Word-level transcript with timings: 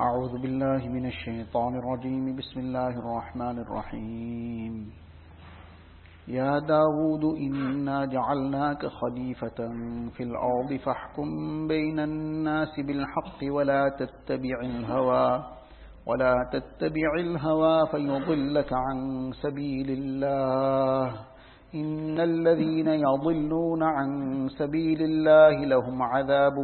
أعوذ 0.00 0.38
بالله 0.42 0.88
من 0.88 1.06
الشيطان 1.06 1.72
الرجيم. 1.76 2.36
بسم 2.36 2.60
الله 2.60 2.88
الرحمن 2.88 3.58
الرحيم. 3.58 4.92
يا 6.28 6.58
داود 6.58 7.24
إنا 7.36 8.04
جعلناك 8.04 8.86
خليفة 8.86 9.60
في 10.16 10.22
الأرض 10.22 10.80
فاحكم 10.84 11.28
بين 11.68 11.98
الناس 12.00 12.80
بالحق 12.80 13.40
ولا 13.42 13.88
تتبع 14.00 14.60
الهوى 14.62 15.44
ولا 16.06 16.34
تتبع 16.52 17.10
الهوى 17.20 17.86
فيضلك 17.92 18.72
عن 18.72 19.30
سبيل 19.42 19.90
الله. 19.90 21.29
إن 21.74 22.20
الذين 22.20 22.88
يضلون 22.88 23.82
عن 23.82 24.48
سبيل 24.58 25.02
الله 25.02 25.64
لهم 25.64 26.02
عذاب 26.02 26.56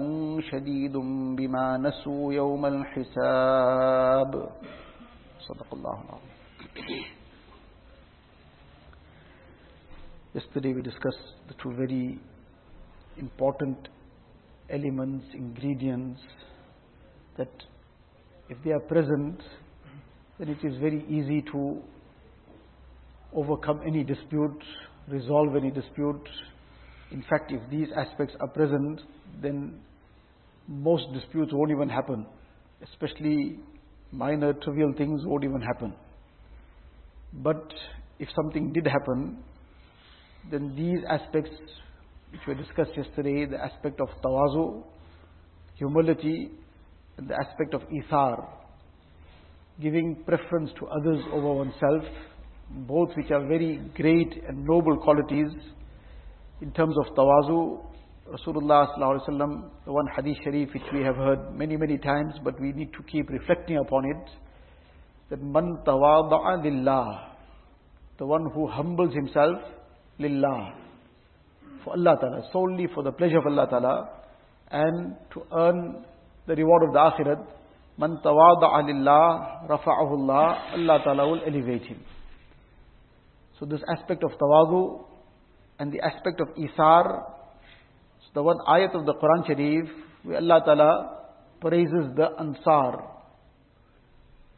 شديد 0.51 0.97
بما 1.37 1.77
نسوا 1.77 2.33
يوم 2.33 2.67
الحساب 2.67 4.51
صدق 5.39 5.75
الله 5.75 6.03
العظيم 6.05 6.35
Yesterday 10.35 10.75
we 10.75 10.83
discussed 10.83 11.29
the 11.49 11.55
two 11.63 11.73
very 11.73 12.19
important 13.17 13.89
elements, 14.69 15.25
ingredients 15.35 16.21
that 17.39 17.49
if 18.51 18.59
they 18.65 18.73
are 18.73 18.81
present, 18.81 19.41
then 20.39 20.49
it 20.49 20.59
is 20.63 20.77
very 20.79 21.05
easy 21.09 21.43
to 21.53 21.81
overcome 23.35 23.81
any 23.87 24.05
dispute, 24.05 24.63
resolve 25.09 25.57
any 25.57 25.71
dispute. 25.71 26.23
In 27.11 27.23
fact, 27.31 27.53
if 27.53 27.61
these 27.71 27.89
aspects 27.97 28.35
are 28.41 28.49
present, 28.49 29.01
then 29.41 29.81
most 30.69 31.05
disputes 31.13 31.53
won't 31.53 31.71
even 31.71 31.89
happen. 31.89 32.27
Especially 32.83 33.59
minor, 34.13 34.53
trivial 34.53 34.93
things 34.97 35.23
won't 35.25 35.45
even 35.45 35.61
happen. 35.61 35.95
But 37.33 37.73
if 38.19 38.29
something 38.35 38.73
did 38.73 38.87
happen, 38.87 39.39
then 40.51 40.75
these 40.77 40.99
aspects 41.09 41.51
which 42.31 42.41
were 42.47 42.55
discussed 42.55 42.97
yesterday, 42.97 43.47
the 43.47 43.63
aspect 43.63 44.01
of 44.01 44.09
tawazu, 44.23 44.83
humility, 45.75 46.51
and 47.17 47.29
the 47.29 47.35
aspect 47.35 47.75
of 47.75 47.83
ithar, 47.83 48.49
giving 49.81 50.23
preference 50.27 50.71
to 50.79 50.87
others 50.87 51.23
over 51.33 51.53
oneself, 51.55 52.05
both 52.71 53.11
which 53.17 53.31
are 53.31 53.47
very 53.47 53.81
great 53.95 54.43
and 54.49 54.65
noble 54.65 54.97
qualities. 54.99 55.53
In 56.61 56.73
terms 56.73 56.97
of 56.99 57.15
tawazu, 57.15 57.85
Rasulullah 58.29 58.89
sallallahu 58.99 59.71
the 59.85 59.93
one 59.93 60.07
hadith 60.17 60.37
sharif 60.43 60.71
which 60.75 60.83
we 60.93 61.03
have 61.03 61.17
heard 61.17 61.55
many 61.55 61.77
many 61.77 61.97
times, 61.97 62.35
but 62.43 62.61
we 62.61 62.73
need 62.73 62.93
to 62.93 63.03
keep 63.05 63.31
reflecting 63.31 63.77
upon 63.79 64.05
it, 64.05 64.31
that 65.31 65.41
man 65.41 65.79
tawada'a 65.87 66.65
lillah, 66.65 67.37
the 68.19 68.27
one 68.27 68.51
who 68.53 68.67
humbles 68.67 69.15
himself 69.15 69.59
lillah, 70.19 70.75
for 71.85 71.93
Allah 71.93 72.17
Ta'ala, 72.21 72.49
solely 72.53 72.89
for 72.93 73.05
the 73.05 73.13
pleasure 73.13 73.39
of 73.39 73.47
Allah 73.47 73.67
Ta'ala, 73.71 74.11
and 74.73 75.15
to 75.33 75.43
earn 75.53 76.05
the 76.49 76.57
reward 76.57 76.83
of 76.83 76.93
the 76.95 76.99
akhirat, 76.99 77.47
man 77.97 78.19
tawada'a 78.25 78.87
lillah, 78.87 79.69
rafa'ahu 79.69 80.19
Allah, 80.19 80.73
Allah 80.73 81.01
Ta'ala 81.05 81.29
will 81.29 81.43
elevate 81.47 81.85
him. 81.85 82.01
So 83.59 83.65
this 83.67 83.81
aspect 83.97 84.23
of 84.23 84.33
tawazu 84.33 85.05
and 85.79 85.93
the 85.93 86.01
aspect 86.01 86.41
of 86.41 86.49
isar, 86.59 87.25
so 88.21 88.31
the 88.35 88.43
one 88.43 88.59
ayat 88.69 88.95
of 88.95 89.07
the 89.07 89.15
Quran 89.15 89.47
Sharif, 89.47 89.89
where 90.25 90.39
Allah 90.39 90.61
Ta'ala 90.65 91.17
praises 91.61 92.15
the 92.17 92.29
Ansar. 92.39 93.05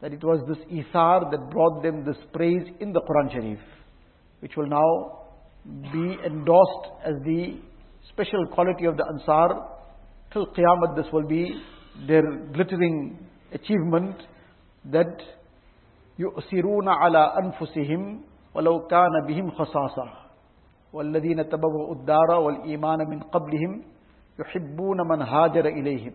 That 0.01 0.13
it 0.13 0.23
was 0.23 0.41
this 0.47 0.57
isar 0.71 1.29
that 1.31 1.49
brought 1.49 1.83
them 1.83 2.05
this 2.05 2.17
praise 2.33 2.67
in 2.79 2.91
the 2.91 3.01
Quran 3.01 3.31
Sharif, 3.31 3.59
which 4.41 4.55
will 4.57 4.67
now 4.67 5.19
be 5.93 6.17
endorsed 6.25 6.91
as 7.05 7.13
the 7.23 7.59
special 8.09 8.45
quality 8.53 8.85
of 8.85 8.97
the 8.97 9.05
Ansar. 9.13 9.65
Till 10.33 10.45
Qiyamah 10.47 10.95
this 10.95 11.05
will 11.11 11.27
be 11.27 11.45
their 12.07 12.23
glittering 12.53 13.17
achievement 13.53 14.15
that 14.85 15.21
يؤثرون 16.19 16.87
على 16.87 17.33
أنفسهم 17.43 18.21
ولو 18.55 18.87
كان 18.87 19.25
بهم 19.27 19.51
خصاصة 19.51 20.03
والذين 20.93 21.49
تبوأوا 21.49 21.95
الدار 21.95 22.31
والإيمان 22.31 23.09
من 23.09 23.19
قبلهم 23.19 23.81
يحبون 24.39 24.97
من 25.07 25.21
هاجر 25.21 25.65
إليهم 25.65 26.11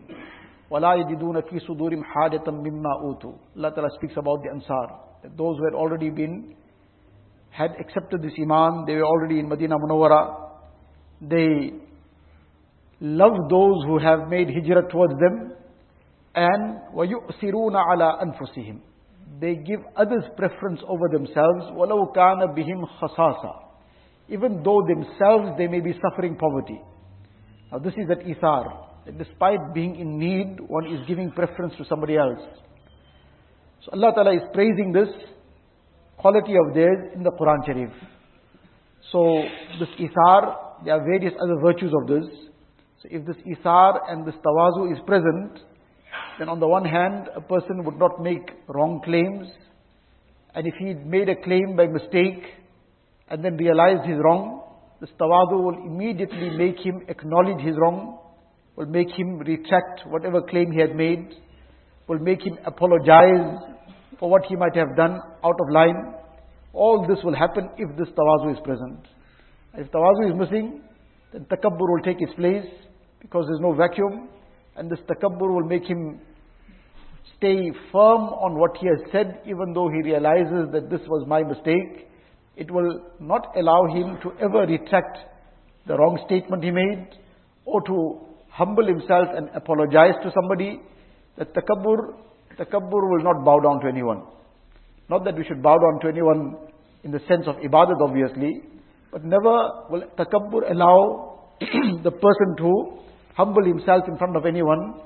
ولا 0.69 0.93
يجدون 0.93 1.41
في 1.41 1.59
صدورهم 1.59 2.03
حاجة 2.03 2.43
مما 2.51 2.89
أوتوا 3.03 3.33
Allah 3.55 3.71
Ta'ala 3.73 3.89
speaks 3.97 4.17
about 4.17 4.41
the 4.43 4.49
Ansar 4.49 4.87
that 5.23 5.37
those 5.37 5.57
who 5.57 5.65
had 5.65 5.73
already 5.73 6.09
been 6.09 6.55
had 7.51 7.71
accepted 7.79 8.21
this 8.21 8.33
Iman 8.41 8.85
they 8.85 8.95
were 8.95 9.05
already 9.05 9.39
in 9.39 9.47
Medina 9.47 9.77
Munawwara 9.77 10.21
they 11.21 11.71
love 13.01 13.37
those 13.49 13.83
who 13.87 13.99
have 13.99 14.27
made 14.27 14.49
hijrah 14.49 14.89
towards 14.91 15.13
them 15.19 15.53
and 16.35 16.81
وَيُؤْثِرُونَ 16.95 17.75
عَلَىٰ 17.75 18.09
أَنفُسِهِمْ 18.23 18.79
they 19.40 19.54
give 19.54 19.80
others 19.96 20.24
preference 20.36 20.80
over 20.86 21.08
themselves 21.08 21.64
وَلَوْ 21.72 22.14
كَانَ 22.14 22.54
بِهِمْ 22.56 22.84
خَصَاصًا 23.00 23.54
even 24.28 24.62
though 24.62 24.82
themselves 24.86 25.56
they 25.58 25.66
may 25.66 25.80
be 25.80 25.92
suffering 26.02 26.36
poverty 26.36 26.80
now 27.72 27.78
this 27.78 27.94
is 27.94 28.06
that 28.08 28.20
ithar 28.20 28.86
that 29.06 29.18
despite 29.18 29.58
being 29.74 29.96
in 29.96 30.18
need 30.18 30.58
one 30.68 30.86
is 30.86 31.00
giving 31.08 31.30
preference 31.30 31.74
to 31.78 31.84
somebody 31.88 32.16
else 32.16 32.40
so 33.84 33.92
Allah 33.92 34.12
Ta'ala 34.14 34.34
is 34.34 34.42
praising 34.52 34.92
this 34.92 35.08
quality 36.18 36.54
of 36.56 36.74
theirs 36.74 37.12
in 37.14 37.22
the 37.22 37.30
Quran 37.32 37.64
Sharif 37.66 37.90
so 39.10 39.42
this 39.78 39.88
ithar 39.98 40.84
there 40.84 40.94
are 40.94 41.04
various 41.04 41.34
other 41.42 41.56
virtues 41.60 41.92
of 42.00 42.06
this 42.06 42.26
so 43.02 43.08
if 43.10 43.26
this 43.26 43.36
ithar 43.46 44.00
and 44.08 44.26
this 44.26 44.34
tawazu 44.44 44.92
is 44.92 44.98
present 45.06 45.58
then 46.39 46.49
on 46.49 46.59
the 46.59 46.67
one 46.67 46.85
hand, 46.85 47.29
a 47.35 47.41
person 47.41 47.83
would 47.85 47.97
not 47.97 48.21
make 48.21 48.49
wrong 48.67 49.01
claims. 49.03 49.47
And 50.53 50.67
if 50.67 50.73
he 50.79 50.93
made 50.93 51.29
a 51.29 51.35
claim 51.35 51.75
by 51.75 51.87
mistake 51.87 52.43
and 53.29 53.43
then 53.43 53.57
realized 53.57 54.07
his 54.07 54.17
wrong, 54.23 54.63
this 54.99 55.09
tawadu 55.19 55.63
will 55.63 55.85
immediately 55.85 56.49
make 56.57 56.77
him 56.79 57.01
acknowledge 57.07 57.63
his 57.63 57.75
wrong, 57.77 58.19
will 58.75 58.85
make 58.87 59.09
him 59.09 59.39
retract 59.39 60.01
whatever 60.07 60.41
claim 60.41 60.71
he 60.71 60.79
had 60.79 60.95
made, 60.95 61.27
will 62.07 62.19
make 62.19 62.41
him 62.41 62.57
apologize 62.65 63.59
for 64.19 64.29
what 64.29 64.43
he 64.47 64.55
might 64.55 64.75
have 64.75 64.95
done 64.95 65.19
out 65.43 65.59
of 65.59 65.69
line. 65.71 66.15
All 66.73 67.05
this 67.07 67.23
will 67.23 67.35
happen 67.35 67.69
if 67.77 67.97
this 67.97 68.07
tawazu 68.09 68.53
is 68.53 68.59
present. 68.63 68.99
If 69.73 69.91
tawazu 69.91 70.31
is 70.31 70.39
missing, 70.39 70.81
then 71.33 71.45
takabbur 71.45 71.79
will 71.79 72.03
take 72.03 72.21
its 72.21 72.33
place 72.33 72.65
because 73.21 73.45
there's 73.47 73.61
no 73.61 73.73
vacuum 73.73 74.29
and 74.75 74.89
this 74.89 74.99
takabbur 75.07 75.53
will 75.53 75.67
make 75.67 75.85
him 75.85 76.19
stay 77.37 77.71
firm 77.91 78.23
on 78.45 78.57
what 78.59 78.75
he 78.77 78.87
has 78.87 78.99
said, 79.11 79.41
even 79.45 79.73
though 79.73 79.89
he 79.89 80.01
realizes 80.01 80.71
that 80.73 80.89
this 80.89 81.01
was 81.07 81.25
my 81.27 81.43
mistake. 81.43 82.07
It 82.55 82.71
will 82.71 83.01
not 83.19 83.53
allow 83.57 83.85
him 83.87 84.17
to 84.23 84.31
ever 84.41 84.65
retract 84.65 85.17
the 85.87 85.97
wrong 85.97 86.19
statement 86.25 86.63
he 86.63 86.71
made, 86.71 87.07
or 87.65 87.81
to 87.81 88.19
humble 88.49 88.85
himself 88.85 89.27
and 89.35 89.49
apologize 89.55 90.15
to 90.23 90.31
somebody. 90.33 90.79
That 91.37 91.53
takabbur, 91.53 92.15
takabbur 92.57 93.09
will 93.11 93.23
not 93.23 93.43
bow 93.43 93.59
down 93.59 93.81
to 93.81 93.87
anyone. 93.87 94.23
Not 95.09 95.25
that 95.25 95.35
we 95.37 95.43
should 95.45 95.61
bow 95.61 95.77
down 95.77 95.99
to 96.01 96.07
anyone 96.07 96.57
in 97.03 97.11
the 97.11 97.19
sense 97.27 97.45
of 97.47 97.55
ibadat, 97.57 98.01
obviously, 98.01 98.61
but 99.11 99.23
never 99.23 99.85
will 99.89 100.03
takabbur 100.17 100.71
allow 100.71 101.39
the 101.59 102.11
person 102.11 102.55
to 102.57 103.04
humble 103.35 103.65
himself 103.65 104.03
in 104.07 104.17
front 104.17 104.35
of 104.35 104.45
anyone 104.45 105.01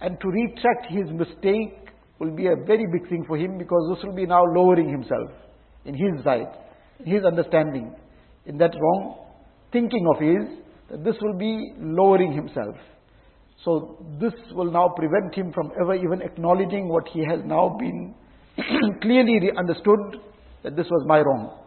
and 0.00 0.18
to 0.20 0.28
retract 0.28 0.86
his 0.90 1.08
mistake 1.10 1.76
will 2.18 2.34
be 2.34 2.46
a 2.46 2.56
very 2.66 2.86
big 2.92 3.08
thing 3.08 3.24
for 3.26 3.36
him 3.36 3.58
because 3.58 3.94
this 3.94 4.04
will 4.04 4.14
be 4.14 4.26
now 4.26 4.42
lowering 4.54 4.88
himself 4.88 5.30
in 5.84 5.94
his 5.94 6.24
sight, 6.24 6.48
in 7.04 7.12
his 7.12 7.24
understanding, 7.24 7.94
in 8.46 8.56
that 8.58 8.74
wrong 8.80 9.26
thinking 9.72 10.06
of 10.14 10.20
his, 10.20 10.58
that 10.90 11.04
this 11.04 11.16
will 11.20 11.36
be 11.36 11.72
lowering 11.78 12.32
himself. 12.32 12.76
So 13.64 13.98
this 14.20 14.32
will 14.52 14.70
now 14.70 14.88
prevent 14.96 15.34
him 15.34 15.52
from 15.52 15.72
ever 15.80 15.94
even 15.94 16.22
acknowledging 16.22 16.88
what 16.88 17.04
he 17.12 17.24
has 17.28 17.40
now 17.44 17.76
been 17.78 18.14
clearly 19.02 19.50
understood 19.58 20.20
that 20.62 20.76
this 20.76 20.86
was 20.90 21.04
my 21.06 21.18
wrong. 21.18 21.58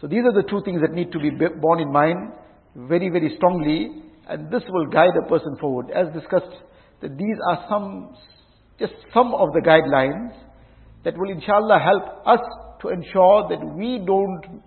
So 0.00 0.06
these 0.06 0.22
are 0.24 0.34
the 0.34 0.46
two 0.48 0.62
things 0.64 0.80
that 0.82 0.92
need 0.92 1.10
to 1.12 1.18
be 1.18 1.30
borne 1.30 1.80
in 1.80 1.90
mind 1.90 2.32
very, 2.76 3.08
very 3.08 3.34
strongly 3.36 4.07
and 4.28 4.50
this 4.50 4.62
will 4.68 4.86
guide 4.86 5.16
a 5.24 5.28
person 5.28 5.56
forward. 5.60 5.90
As 5.90 6.12
discussed, 6.12 6.54
that 7.00 7.16
these 7.16 7.36
are 7.50 7.64
some, 7.68 8.14
just 8.78 8.92
some 9.14 9.34
of 9.34 9.48
the 9.52 9.60
guidelines 9.60 10.32
that 11.04 11.16
will 11.16 11.30
inshallah 11.30 11.78
help 11.78 12.26
us 12.26 12.40
to 12.82 12.88
ensure 12.88 13.48
that 13.48 13.64
we 13.76 13.98
don't 14.04 14.62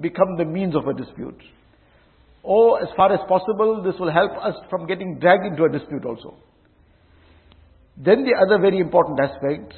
become 0.00 0.36
the 0.38 0.44
means 0.44 0.74
of 0.74 0.86
a 0.86 0.94
dispute. 0.94 1.40
Or 2.42 2.82
as 2.82 2.88
far 2.96 3.12
as 3.12 3.20
possible, 3.28 3.82
this 3.82 3.94
will 3.98 4.10
help 4.12 4.32
us 4.32 4.54
from 4.68 4.86
getting 4.86 5.18
dragged 5.18 5.46
into 5.46 5.64
a 5.64 5.68
dispute 5.68 6.04
also. 6.04 6.36
Then 7.96 8.24
the 8.24 8.34
other 8.34 8.60
very 8.60 8.78
important 8.78 9.20
aspect 9.20 9.74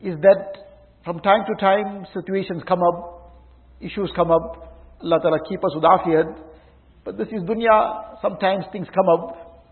is 0.00 0.16
that 0.20 0.56
from 1.04 1.20
time 1.20 1.44
to 1.46 1.60
time 1.60 2.06
situations 2.14 2.62
come 2.66 2.80
up, 2.82 3.32
issues 3.80 4.10
come 4.14 4.30
up. 4.30 4.78
Allah 5.02 5.18
Ta'ala 5.22 5.38
keep 5.48 5.58
us 5.64 5.72
with 5.74 5.84
afiyat. 5.84 6.49
But 7.04 7.16
this 7.16 7.28
is 7.28 7.42
dunya, 7.42 8.20
sometimes 8.22 8.64
things 8.72 8.86
come 8.94 9.08
up. 9.08 9.64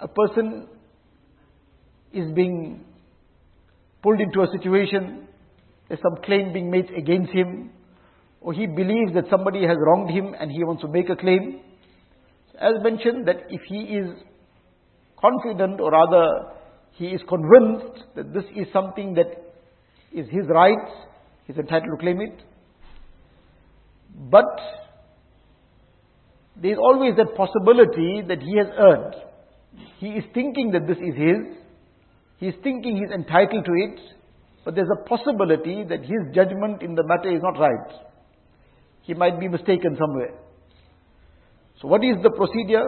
A 0.00 0.08
person 0.08 0.66
is 2.12 2.32
being 2.32 2.84
pulled 4.02 4.20
into 4.20 4.40
a 4.40 4.46
situation, 4.58 5.28
there's 5.88 6.00
some 6.00 6.22
claim 6.24 6.52
being 6.52 6.70
made 6.70 6.90
against 6.96 7.32
him, 7.32 7.70
or 8.40 8.52
he 8.52 8.66
believes 8.66 9.12
that 9.14 9.24
somebody 9.30 9.62
has 9.66 9.76
wronged 9.78 10.10
him 10.10 10.34
and 10.38 10.50
he 10.50 10.64
wants 10.64 10.82
to 10.82 10.88
make 10.88 11.10
a 11.10 11.16
claim. 11.16 11.60
As 12.58 12.74
mentioned, 12.82 13.26
that 13.28 13.36
if 13.48 13.60
he 13.68 13.78
is 13.96 14.10
confident 15.20 15.80
or 15.80 15.90
rather 15.90 16.52
he 16.92 17.08
is 17.08 17.20
convinced 17.28 18.04
that 18.16 18.32
this 18.32 18.44
is 18.56 18.66
something 18.72 19.14
that 19.14 19.26
is 20.12 20.26
his 20.30 20.46
right, 20.48 20.88
he's 21.46 21.56
entitled 21.56 21.98
to 21.98 22.02
claim 22.02 22.20
it. 22.20 22.42
But 24.30 24.44
there 26.60 26.72
is 26.72 26.78
always 26.78 27.16
that 27.16 27.34
possibility 27.36 28.22
that 28.28 28.42
he 28.42 28.56
has 28.58 28.66
earned. 28.76 29.14
He 29.98 30.08
is 30.08 30.24
thinking 30.34 30.72
that 30.72 30.86
this 30.86 30.98
is 30.98 31.14
his, 31.16 31.56
he 32.38 32.48
is 32.48 32.54
thinking 32.62 32.96
he 32.96 33.02
is 33.02 33.12
entitled 33.12 33.64
to 33.64 33.72
it, 33.72 34.00
but 34.64 34.74
there's 34.74 34.88
a 34.92 35.08
possibility 35.08 35.84
that 35.88 36.00
his 36.00 36.34
judgment 36.34 36.82
in 36.82 36.94
the 36.94 37.04
matter 37.04 37.34
is 37.34 37.42
not 37.42 37.58
right. 37.58 37.92
He 39.02 39.14
might 39.14 39.40
be 39.40 39.48
mistaken 39.48 39.96
somewhere. 39.98 40.34
So 41.80 41.88
what 41.88 42.04
is 42.04 42.16
the 42.22 42.30
procedure? 42.30 42.84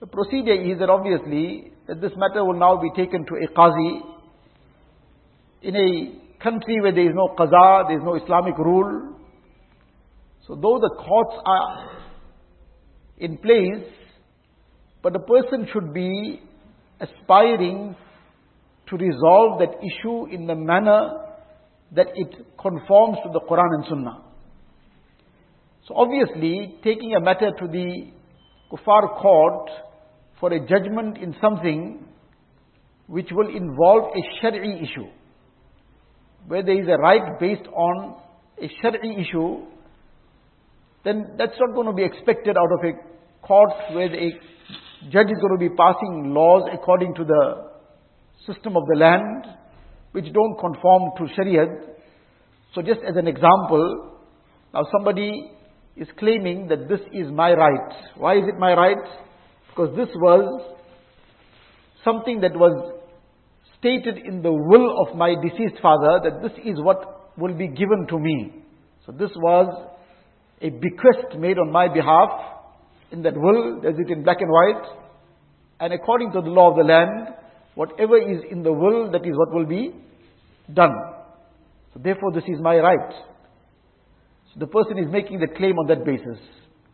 The 0.00 0.06
procedure 0.06 0.54
is 0.54 0.78
that 0.78 0.88
obviously 0.88 1.72
that 1.88 2.00
this 2.00 2.12
matter 2.16 2.44
will 2.44 2.58
now 2.58 2.80
be 2.80 2.90
taken 2.94 3.26
to 3.26 3.34
a 3.34 3.48
qazi 3.48 4.00
in 5.62 5.74
a 5.74 6.42
country 6.42 6.80
where 6.80 6.92
there 6.92 7.08
is 7.08 7.14
no 7.14 7.34
qaza, 7.36 7.88
there 7.88 7.98
is 7.98 8.04
no 8.04 8.14
Islamic 8.14 8.56
rule. 8.58 9.16
So 10.46 10.54
though 10.54 10.78
the 10.78 10.94
courts 10.96 11.34
are 11.44 11.95
in 13.18 13.38
place, 13.38 13.86
but 15.02 15.16
a 15.16 15.20
person 15.20 15.68
should 15.72 15.92
be 15.94 16.40
aspiring 17.00 17.96
to 18.88 18.96
resolve 18.96 19.58
that 19.58 19.74
issue 19.78 20.26
in 20.26 20.46
the 20.46 20.54
manner 20.54 21.10
that 21.92 22.06
it 22.14 22.34
conforms 22.60 23.18
to 23.24 23.30
the 23.32 23.40
Quran 23.40 23.74
and 23.78 23.84
Sunnah. 23.88 24.22
So 25.86 25.94
obviously, 25.96 26.76
taking 26.82 27.14
a 27.14 27.20
matter 27.20 27.50
to 27.58 27.66
the 27.68 28.10
kuffar 28.72 29.20
court 29.20 29.70
for 30.40 30.52
a 30.52 30.60
judgment 30.66 31.18
in 31.18 31.34
something 31.40 32.04
which 33.06 33.28
will 33.30 33.54
involve 33.54 34.10
a 34.14 34.44
shari'i 34.44 34.82
issue, 34.82 35.06
where 36.48 36.62
there 36.62 36.80
is 36.80 36.88
a 36.88 36.98
right 37.00 37.38
based 37.38 37.68
on 37.68 38.16
a 38.60 38.68
shari'i 38.82 39.20
issue, 39.20 39.66
then 41.04 41.36
that's 41.38 41.54
not 41.60 41.74
going 41.74 41.86
to 41.86 41.92
be 41.92 42.02
expected 42.02 42.56
out 42.56 42.72
of 42.72 42.84
a 42.84 43.05
court 43.46 43.70
where 43.92 44.12
a 44.12 44.30
judge 45.10 45.30
is 45.30 45.38
going 45.40 45.58
to 45.58 45.60
be 45.60 45.68
passing 45.70 46.34
laws 46.34 46.68
according 46.72 47.14
to 47.14 47.24
the 47.24 47.66
system 48.46 48.76
of 48.76 48.84
the 48.92 48.98
land, 48.98 49.46
which 50.12 50.26
don't 50.32 50.58
conform 50.58 51.12
to 51.18 51.24
Shariah. 51.34 51.66
So 52.74 52.82
just 52.82 53.00
as 53.08 53.16
an 53.16 53.26
example, 53.26 54.18
now 54.74 54.82
somebody 54.96 55.52
is 55.96 56.08
claiming 56.18 56.68
that 56.68 56.88
this 56.88 57.00
is 57.12 57.30
my 57.32 57.52
right. 57.52 57.92
Why 58.16 58.36
is 58.36 58.44
it 58.46 58.58
my 58.58 58.74
right? 58.74 58.96
Because 59.68 59.96
this 59.96 60.08
was 60.16 60.76
something 62.04 62.40
that 62.40 62.54
was 62.54 62.94
stated 63.78 64.18
in 64.26 64.42
the 64.42 64.52
will 64.52 65.06
of 65.06 65.16
my 65.16 65.34
deceased 65.42 65.80
father 65.82 66.20
that 66.24 66.42
this 66.42 66.52
is 66.64 66.80
what 66.80 67.38
will 67.38 67.54
be 67.54 67.68
given 67.68 68.06
to 68.08 68.18
me. 68.18 68.62
So 69.04 69.12
this 69.12 69.30
was 69.36 69.92
a 70.60 70.70
bequest 70.70 71.38
made 71.38 71.58
on 71.58 71.70
my 71.70 71.92
behalf 71.92 72.55
in 73.12 73.22
that 73.22 73.36
will, 73.36 73.80
there's 73.82 73.98
it 73.98 74.10
in 74.10 74.22
black 74.22 74.38
and 74.40 74.50
white. 74.50 74.90
And 75.80 75.92
according 75.92 76.32
to 76.32 76.40
the 76.40 76.48
law 76.48 76.70
of 76.70 76.76
the 76.76 76.84
land, 76.84 77.34
whatever 77.74 78.16
is 78.18 78.42
in 78.50 78.62
the 78.62 78.72
will, 78.72 79.10
that 79.12 79.24
is 79.24 79.36
what 79.36 79.52
will 79.52 79.66
be 79.66 79.92
done. 80.72 80.94
So 81.94 82.00
therefore 82.02 82.32
this 82.32 82.44
is 82.48 82.60
my 82.60 82.76
right 82.78 83.12
So 84.52 84.60
the 84.60 84.66
person 84.66 84.98
is 84.98 85.06
making 85.10 85.40
the 85.40 85.48
claim 85.48 85.78
on 85.78 85.86
that 85.88 86.04
basis. 86.04 86.38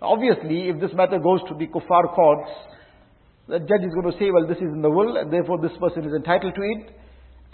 Obviously, 0.00 0.68
if 0.68 0.80
this 0.80 0.90
matter 0.94 1.18
goes 1.18 1.40
to 1.48 1.54
the 1.54 1.66
kuffar 1.66 2.14
courts, 2.14 2.50
the 3.48 3.58
judge 3.58 3.86
is 3.86 3.94
going 3.94 4.10
to 4.12 4.18
say, 4.18 4.30
well, 4.30 4.46
this 4.46 4.58
is 4.58 4.70
in 4.72 4.82
the 4.82 4.90
will, 4.90 5.16
and 5.16 5.32
therefore 5.32 5.60
this 5.60 5.72
person 5.80 6.04
is 6.04 6.12
entitled 6.14 6.54
to 6.54 6.60
it, 6.60 6.96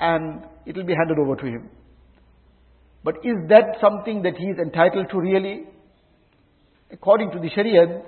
and 0.01 0.43
it 0.67 0.77
will 0.77 0.85
be 0.85 0.95
handed 0.95 1.19
over 1.19 1.37
to 1.37 1.47
him. 1.47 1.71
But 3.05 3.17
is 3.25 3.37
that 3.49 3.77
something 3.81 4.23
that 4.23 4.37
he 4.37 4.47
is 4.47 4.59
entitled 4.59 5.07
to 5.11 5.21
really? 5.21 5.65
According 6.91 7.31
to 7.33 7.39
the 7.39 7.51
Sharia, 7.55 8.03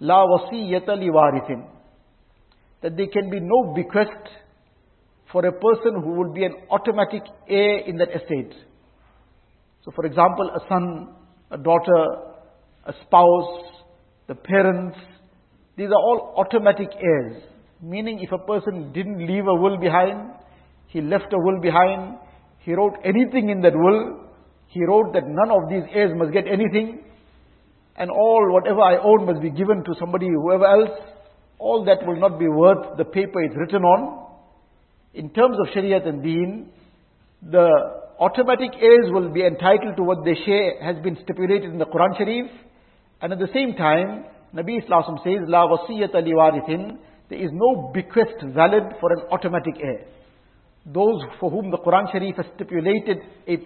la 0.00 0.24
wasiyata 0.24 0.96
li 0.98 1.10
warithin. 1.10 1.64
That 2.82 2.96
there 2.96 3.08
can 3.08 3.30
be 3.30 3.40
no 3.40 3.74
bequest 3.74 4.28
for 5.30 5.46
a 5.46 5.52
person 5.52 6.02
who 6.02 6.12
will 6.12 6.32
be 6.32 6.44
an 6.44 6.54
automatic 6.70 7.22
heir 7.48 7.78
in 7.86 7.96
that 7.98 8.08
estate. 8.10 8.54
So 9.84 9.92
for 9.94 10.04
example, 10.06 10.50
a 10.50 10.60
son 10.68 11.14
a 11.50 11.58
daughter, 11.58 12.04
a 12.86 12.92
spouse, 13.04 13.64
the 14.28 14.34
parents, 14.34 14.96
these 15.76 15.88
are 15.88 16.02
all 16.08 16.34
automatic 16.36 16.88
heirs. 17.00 17.42
Meaning 17.82 18.20
if 18.20 18.30
a 18.32 18.38
person 18.38 18.92
didn't 18.92 19.26
leave 19.26 19.46
a 19.46 19.54
will 19.54 19.78
behind, 19.78 20.32
he 20.86 21.00
left 21.00 21.32
a 21.32 21.38
will 21.38 21.60
behind, 21.60 22.18
he 22.60 22.74
wrote 22.74 22.94
anything 23.04 23.48
in 23.48 23.60
that 23.62 23.72
will, 23.74 24.26
he 24.68 24.84
wrote 24.84 25.12
that 25.14 25.24
none 25.26 25.50
of 25.50 25.68
these 25.68 25.82
heirs 25.92 26.12
must 26.14 26.32
get 26.32 26.46
anything, 26.46 27.02
and 28.00 28.10
all 28.10 28.50
whatever 28.50 28.80
I 28.80 28.96
own 28.96 29.26
must 29.26 29.42
be 29.42 29.50
given 29.50 29.84
to 29.84 29.94
somebody, 30.00 30.26
whoever 30.26 30.64
else, 30.64 30.90
all 31.58 31.84
that 31.84 32.06
will 32.06 32.18
not 32.18 32.38
be 32.38 32.48
worth 32.48 32.96
the 32.96 33.04
paper 33.04 33.42
it's 33.42 33.54
written 33.54 33.82
on. 33.84 34.26
In 35.12 35.28
terms 35.30 35.58
of 35.60 35.66
Shariat 35.74 36.08
and 36.08 36.22
Deen, 36.22 36.70
the 37.42 37.68
automatic 38.18 38.70
heirs 38.80 39.12
will 39.12 39.28
be 39.30 39.44
entitled 39.44 39.96
to 39.98 40.02
what 40.02 40.24
they 40.24 40.34
share 40.46 40.82
has 40.82 40.96
been 41.04 41.18
stipulated 41.22 41.70
in 41.70 41.78
the 41.78 41.84
Quran 41.84 42.16
Sharif. 42.16 42.50
And 43.20 43.34
at 43.34 43.38
the 43.38 43.52
same 43.52 43.74
time, 43.76 44.24
Nabi 44.54 44.82
Islam 44.82 45.18
says, 45.22 45.44
La 45.46 45.68
wasiyata 45.68 46.24
liwarithin, 46.24 46.96
there 47.28 47.38
is 47.38 47.50
no 47.52 47.90
bequest 47.92 48.40
valid 48.54 48.84
for 48.98 49.12
an 49.12 49.28
automatic 49.30 49.74
heir. 49.78 50.06
Those 50.86 51.20
for 51.38 51.50
whom 51.50 51.70
the 51.70 51.76
Quran 51.76 52.10
Sharif 52.10 52.36
has 52.36 52.46
stipulated 52.54 53.18
a 53.46 53.58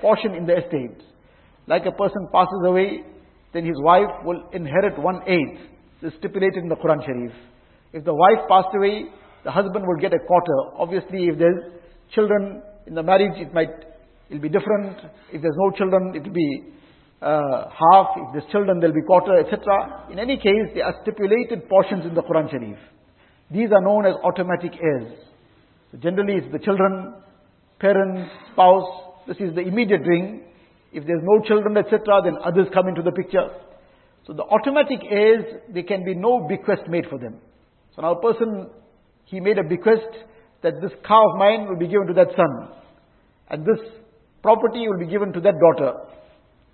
portion 0.00 0.36
in 0.36 0.46
the 0.46 0.58
estate. 0.58 1.02
Like 1.66 1.86
a 1.86 1.92
person 1.92 2.28
passes 2.32 2.62
away, 2.64 3.02
then 3.52 3.64
his 3.64 3.76
wife 3.78 4.24
will 4.24 4.42
inherit 4.52 4.98
one 4.98 5.20
eighth. 5.26 5.60
This 6.00 6.12
is 6.12 6.18
stipulated 6.18 6.62
in 6.62 6.68
the 6.68 6.76
Quran 6.76 7.04
Sharif. 7.04 7.32
If 7.92 8.04
the 8.04 8.14
wife 8.14 8.48
passed 8.48 8.74
away, 8.74 9.04
the 9.44 9.50
husband 9.50 9.84
will 9.86 10.00
get 10.00 10.12
a 10.12 10.18
quarter. 10.26 10.78
Obviously, 10.78 11.28
if 11.28 11.38
there's 11.38 11.60
children 12.14 12.62
in 12.86 12.94
the 12.94 13.02
marriage, 13.02 13.36
it 13.36 13.52
might 13.52 13.70
it'll 14.28 14.42
be 14.42 14.48
different. 14.48 14.96
If 15.32 15.42
there's 15.42 15.56
no 15.58 15.70
children, 15.76 16.14
it'll 16.14 16.32
be 16.32 16.62
uh, 17.20 17.64
half. 17.68 18.06
If 18.16 18.32
there's 18.32 18.52
children, 18.52 18.80
there'll 18.80 18.94
be 18.94 19.02
quarter, 19.06 19.38
etc. 19.40 20.06
In 20.10 20.18
any 20.18 20.36
case, 20.36 20.70
there 20.74 20.84
are 20.84 20.94
stipulated 21.02 21.68
portions 21.68 22.04
in 22.06 22.14
the 22.14 22.22
Quran 22.22 22.50
Sharif. 22.50 22.78
These 23.50 23.70
are 23.72 23.82
known 23.82 24.06
as 24.06 24.14
automatic 24.22 24.72
heirs. 24.80 25.18
So 25.90 25.98
generally, 25.98 26.34
it's 26.34 26.52
the 26.52 26.60
children, 26.60 27.14
parents, 27.80 28.30
spouse. 28.52 28.88
This 29.26 29.36
is 29.40 29.54
the 29.54 29.62
immediate 29.62 30.02
ring. 30.06 30.44
If 30.92 31.06
there's 31.06 31.22
no 31.22 31.42
children, 31.46 31.76
etc., 31.76 32.00
then 32.24 32.36
others 32.44 32.66
come 32.74 32.88
into 32.88 33.02
the 33.02 33.12
picture. 33.12 33.48
So 34.26 34.32
the 34.32 34.42
automatic 34.42 35.00
heirs, 35.08 35.44
there 35.72 35.84
can 35.84 36.04
be 36.04 36.14
no 36.14 36.46
bequest 36.48 36.82
made 36.88 37.04
for 37.08 37.18
them. 37.18 37.36
So 37.94 38.02
now 38.02 38.12
a 38.12 38.20
person, 38.20 38.68
he 39.24 39.40
made 39.40 39.58
a 39.58 39.64
bequest 39.64 40.10
that 40.62 40.80
this 40.80 40.92
car 41.06 41.30
of 41.30 41.38
mine 41.38 41.68
will 41.68 41.78
be 41.78 41.88
given 41.88 42.06
to 42.08 42.14
that 42.14 42.28
son. 42.36 42.68
And 43.48 43.64
this 43.64 43.80
property 44.42 44.86
will 44.88 44.98
be 44.98 45.10
given 45.10 45.32
to 45.32 45.40
that 45.40 45.54
daughter. 45.58 45.92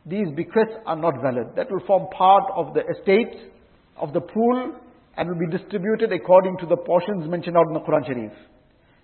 These 0.06 0.28
bequests 0.36 0.76
are 0.86 0.96
not 0.96 1.14
valid. 1.22 1.56
That 1.56 1.70
will 1.70 1.84
form 1.86 2.06
part 2.16 2.44
of 2.54 2.74
the 2.74 2.82
estate, 2.86 3.50
of 3.96 4.12
the 4.12 4.20
pool, 4.20 4.74
and 5.16 5.28
will 5.28 5.38
be 5.38 5.56
distributed 5.56 6.12
according 6.12 6.58
to 6.58 6.66
the 6.66 6.76
portions 6.76 7.28
mentioned 7.28 7.56
out 7.56 7.66
in 7.68 7.74
the 7.74 7.80
Quran 7.80 8.06
Sharif. 8.06 8.32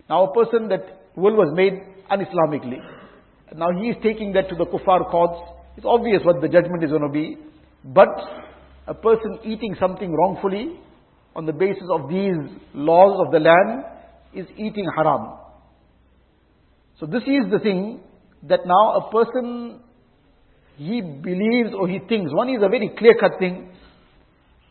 Now 0.08 0.24
a 0.24 0.32
person 0.34 0.68
that 0.68 1.08
will 1.16 1.34
was 1.34 1.52
made 1.54 1.74
un-Islamically, 2.10 2.80
now 3.56 3.70
he 3.72 3.88
is 3.88 3.96
taking 4.02 4.32
that 4.32 4.48
to 4.48 4.54
the 4.54 4.66
kuffar 4.66 5.10
courts. 5.10 5.38
It's 5.76 5.86
obvious 5.86 6.22
what 6.24 6.40
the 6.40 6.48
judgment 6.48 6.84
is 6.84 6.90
going 6.90 7.02
to 7.02 7.08
be. 7.08 7.36
But 7.84 8.08
a 8.86 8.94
person 8.94 9.38
eating 9.44 9.76
something 9.78 10.12
wrongfully 10.12 10.78
on 11.34 11.46
the 11.46 11.52
basis 11.52 11.84
of 11.90 12.08
these 12.08 12.36
laws 12.74 13.24
of 13.24 13.32
the 13.32 13.38
land 13.38 13.84
is 14.34 14.46
eating 14.56 14.86
haram. 14.96 15.38
So 17.00 17.06
this 17.06 17.22
is 17.22 17.50
the 17.50 17.58
thing 17.58 18.00
that 18.48 18.60
now 18.66 18.94
a 18.96 19.10
person, 19.10 19.80
he 20.76 21.00
believes 21.00 21.74
or 21.76 21.88
he 21.88 21.98
thinks, 22.08 22.32
one 22.32 22.48
is 22.48 22.62
a 22.62 22.68
very 22.68 22.90
clear 22.96 23.14
cut 23.18 23.32
thing. 23.38 23.70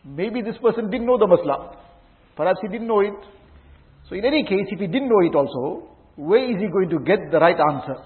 Maybe 0.04 0.42
this 0.42 0.56
person 0.62 0.90
didn't 0.90 1.06
know 1.06 1.18
the 1.18 1.26
masla. 1.26 1.76
Perhaps 2.36 2.58
he 2.62 2.68
didn't 2.68 2.88
know 2.88 3.00
it. 3.00 3.14
So 4.08 4.14
in 4.16 4.24
any 4.24 4.42
case, 4.44 4.66
if 4.68 4.80
he 4.80 4.86
didn't 4.86 5.08
know 5.08 5.20
it 5.20 5.34
also, 5.34 5.88
where 6.16 6.44
is 6.44 6.56
he 6.60 6.68
going 6.68 6.88
to 6.90 6.98
get 7.04 7.18
the 7.30 7.38
right 7.38 7.56
answer? 7.70 7.96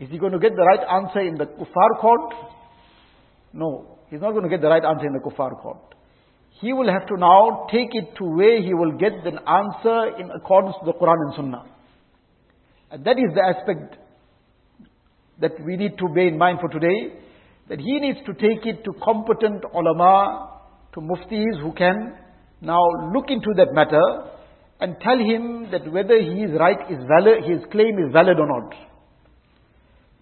Is 0.00 0.08
he 0.10 0.18
going 0.18 0.32
to 0.32 0.38
get 0.38 0.54
the 0.54 0.62
right 0.62 1.02
answer 1.02 1.20
in 1.20 1.34
the 1.34 1.46
kuffar 1.46 2.00
court? 2.00 2.34
No, 3.52 3.98
he's 4.10 4.20
not 4.20 4.30
going 4.32 4.44
to 4.44 4.48
get 4.48 4.60
the 4.60 4.68
right 4.68 4.84
answer 4.84 5.06
in 5.06 5.12
the 5.12 5.18
kuffar 5.18 5.60
court. 5.60 5.78
He 6.60 6.72
will 6.72 6.90
have 6.90 7.06
to 7.06 7.16
now 7.16 7.66
take 7.70 7.90
it 7.92 8.16
to 8.18 8.24
where 8.24 8.60
he 8.60 8.74
will 8.74 8.92
get 8.92 9.12
the 9.24 9.30
answer 9.30 10.20
in 10.20 10.30
accordance 10.30 10.76
to 10.80 10.86
the 10.86 10.92
Quran 10.92 11.16
and 11.26 11.34
Sunnah. 11.36 11.64
And 12.90 13.04
that 13.04 13.18
is 13.18 13.34
the 13.34 13.42
aspect 13.42 13.96
that 15.40 15.52
we 15.64 15.76
need 15.76 15.98
to 15.98 16.08
bear 16.08 16.26
in 16.26 16.38
mind 16.38 16.58
for 16.60 16.68
today, 16.68 17.14
that 17.68 17.78
he 17.78 18.00
needs 18.00 18.18
to 18.26 18.32
take 18.34 18.66
it 18.66 18.84
to 18.84 18.92
competent 19.04 19.62
ulama, 19.72 20.48
to 20.94 21.00
muftis 21.00 21.60
who 21.62 21.72
can 21.72 22.16
now 22.60 22.82
look 23.14 23.26
into 23.28 23.52
that 23.56 23.72
matter 23.72 24.02
and 24.80 24.96
tell 25.00 25.18
him 25.18 25.70
that 25.70 25.90
whether 25.92 26.20
his 26.20 26.50
right 26.58 26.78
is 26.90 26.98
valid, 27.06 27.44
his 27.44 27.60
claim 27.70 27.98
is 27.98 28.12
valid 28.12 28.38
or 28.38 28.46
not. 28.46 28.87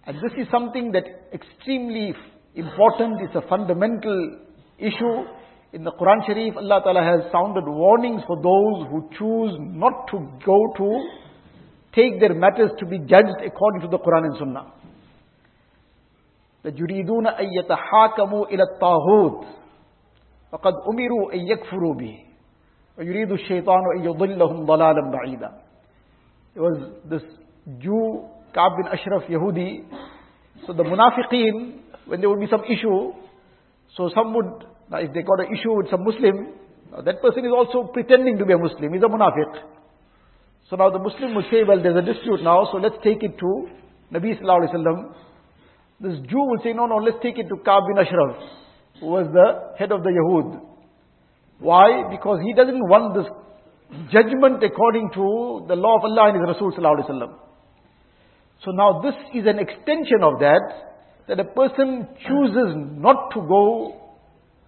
And 0.06 0.16
this 0.16 0.32
is 0.36 0.46
something 0.50 0.92
that 0.92 1.04
extremely 1.32 2.14
important, 2.54 3.20
it's 3.22 3.34
a 3.34 3.48
fundamental 3.48 4.38
issue. 4.78 5.24
In 5.72 5.84
the 5.84 5.92
Quran 5.92 6.26
Sharif, 6.26 6.56
Allah 6.56 6.80
Ta'ala 6.84 7.02
has 7.02 7.32
sounded 7.32 7.64
warnings 7.66 8.22
for 8.26 8.36
those 8.36 8.90
who 8.90 9.08
choose 9.16 9.56
not 9.58 10.08
to 10.10 10.18
go 10.44 10.58
to 10.76 11.02
take 11.94 12.20
their 12.20 12.34
matters 12.34 12.70
to 12.78 12.86
be 12.86 12.98
judged 12.98 13.40
according 13.44 13.82
to 13.82 13.88
the 13.88 13.98
Quran 13.98 14.24
and 14.24 14.36
Sunnah. 14.38 14.72
That 16.64 16.74
يريدون 16.76 17.26
أن 17.26 17.46
يتحاكموا 17.58 18.46
إلى 18.46 18.62
الطاغوت 18.62 19.44
فقد 20.52 20.74
أمروا 20.88 21.32
أن 21.32 21.38
يكفروا 21.38 21.94
به 21.94 22.18
ويريد 22.98 23.32
الشيطان 23.32 23.82
أن 23.98 24.04
يضلهم 24.04 24.66
ضلالا 24.66 25.10
بعيدا 25.10 25.50
It 26.54 26.60
was 26.60 26.92
this 27.08 27.22
Jew, 27.78 28.28
Ka'b 28.57 28.73
bin 28.81 28.87
Ashraf, 28.89 29.29
Yahudi. 29.29 29.85
So 30.65 30.73
the 30.73 30.81
munafiqeen, 30.81 31.77
when 32.07 32.21
there 32.21 32.29
would 32.29 32.39
be 32.39 32.49
some 32.49 32.63
issue, 32.65 33.13
so 33.95 34.09
some 34.15 34.33
would, 34.33 34.65
if 35.05 35.13
they 35.13 35.21
got 35.21 35.45
an 35.45 35.53
issue 35.53 35.77
with 35.77 35.89
some 35.91 36.03
Muslim, 36.03 36.57
that 37.05 37.21
person 37.21 37.45
is 37.45 37.51
also 37.53 37.91
pretending 37.93 38.37
to 38.39 38.45
be 38.45 38.53
a 38.53 38.57
Muslim, 38.57 38.93
he's 38.93 39.03
a 39.03 39.05
munafiq. 39.05 39.61
So 40.69 40.75
now 40.75 40.89
the 40.89 40.99
Muslim 40.99 41.35
would 41.35 41.45
say, 41.51 41.63
well, 41.67 41.81
there's 41.81 41.95
a 41.95 42.01
dispute 42.01 42.41
now, 42.41 42.67
so 42.71 42.77
let's 42.77 42.97
take 43.03 43.21
it 43.21 43.37
to 43.37 43.69
Nabi 44.11 44.33
Sallallahu 44.39 44.65
Alaihi 44.65 44.75
Wasallam. 44.75 45.13
This 45.99 46.19
Jew 46.29 46.39
will 46.39 46.59
say, 46.63 46.73
no, 46.73 46.85
no, 46.87 46.97
let's 46.97 47.17
take 47.21 47.37
it 47.37 47.47
to 47.49 47.55
Ka'b 47.63 47.83
bin 47.87 48.05
Ashraf, 48.05 48.35
who 48.99 49.07
was 49.07 49.27
the 49.31 49.77
head 49.77 49.91
of 49.91 50.03
the 50.03 50.09
Yahud. 50.09 50.59
Why? 51.59 52.09
Because 52.09 52.39
he 52.43 52.53
doesn't 52.53 52.81
want 52.89 53.15
this 53.15 53.29
judgment 54.11 54.63
according 54.63 55.09
to 55.13 55.65
the 55.67 55.75
law 55.75 55.97
of 55.97 56.03
Allah 56.03 56.33
and 56.33 56.41
His 56.41 56.55
Rasul 56.55 56.71
Sallallahu 56.73 56.99
Alaihi 56.99 57.09
Wasallam. 57.09 57.46
So 58.63 58.71
now 58.71 59.01
this 59.01 59.13
is 59.33 59.45
an 59.45 59.59
extension 59.59 60.23
of 60.23 60.39
that, 60.39 60.61
that 61.27 61.39
a 61.39 61.45
person 61.45 62.07
chooses 62.27 62.75
not 62.97 63.31
to 63.33 63.41
go 63.41 64.07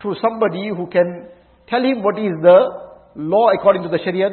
to 0.03 0.15
somebody 0.21 0.69
who 0.69 0.87
can 0.87 1.27
tell 1.67 1.81
him 1.81 2.03
what 2.03 2.17
is 2.17 2.31
the 2.41 2.89
law 3.15 3.49
according 3.57 3.83
to 3.83 3.89
the 3.89 3.99
Sharia, 4.03 4.29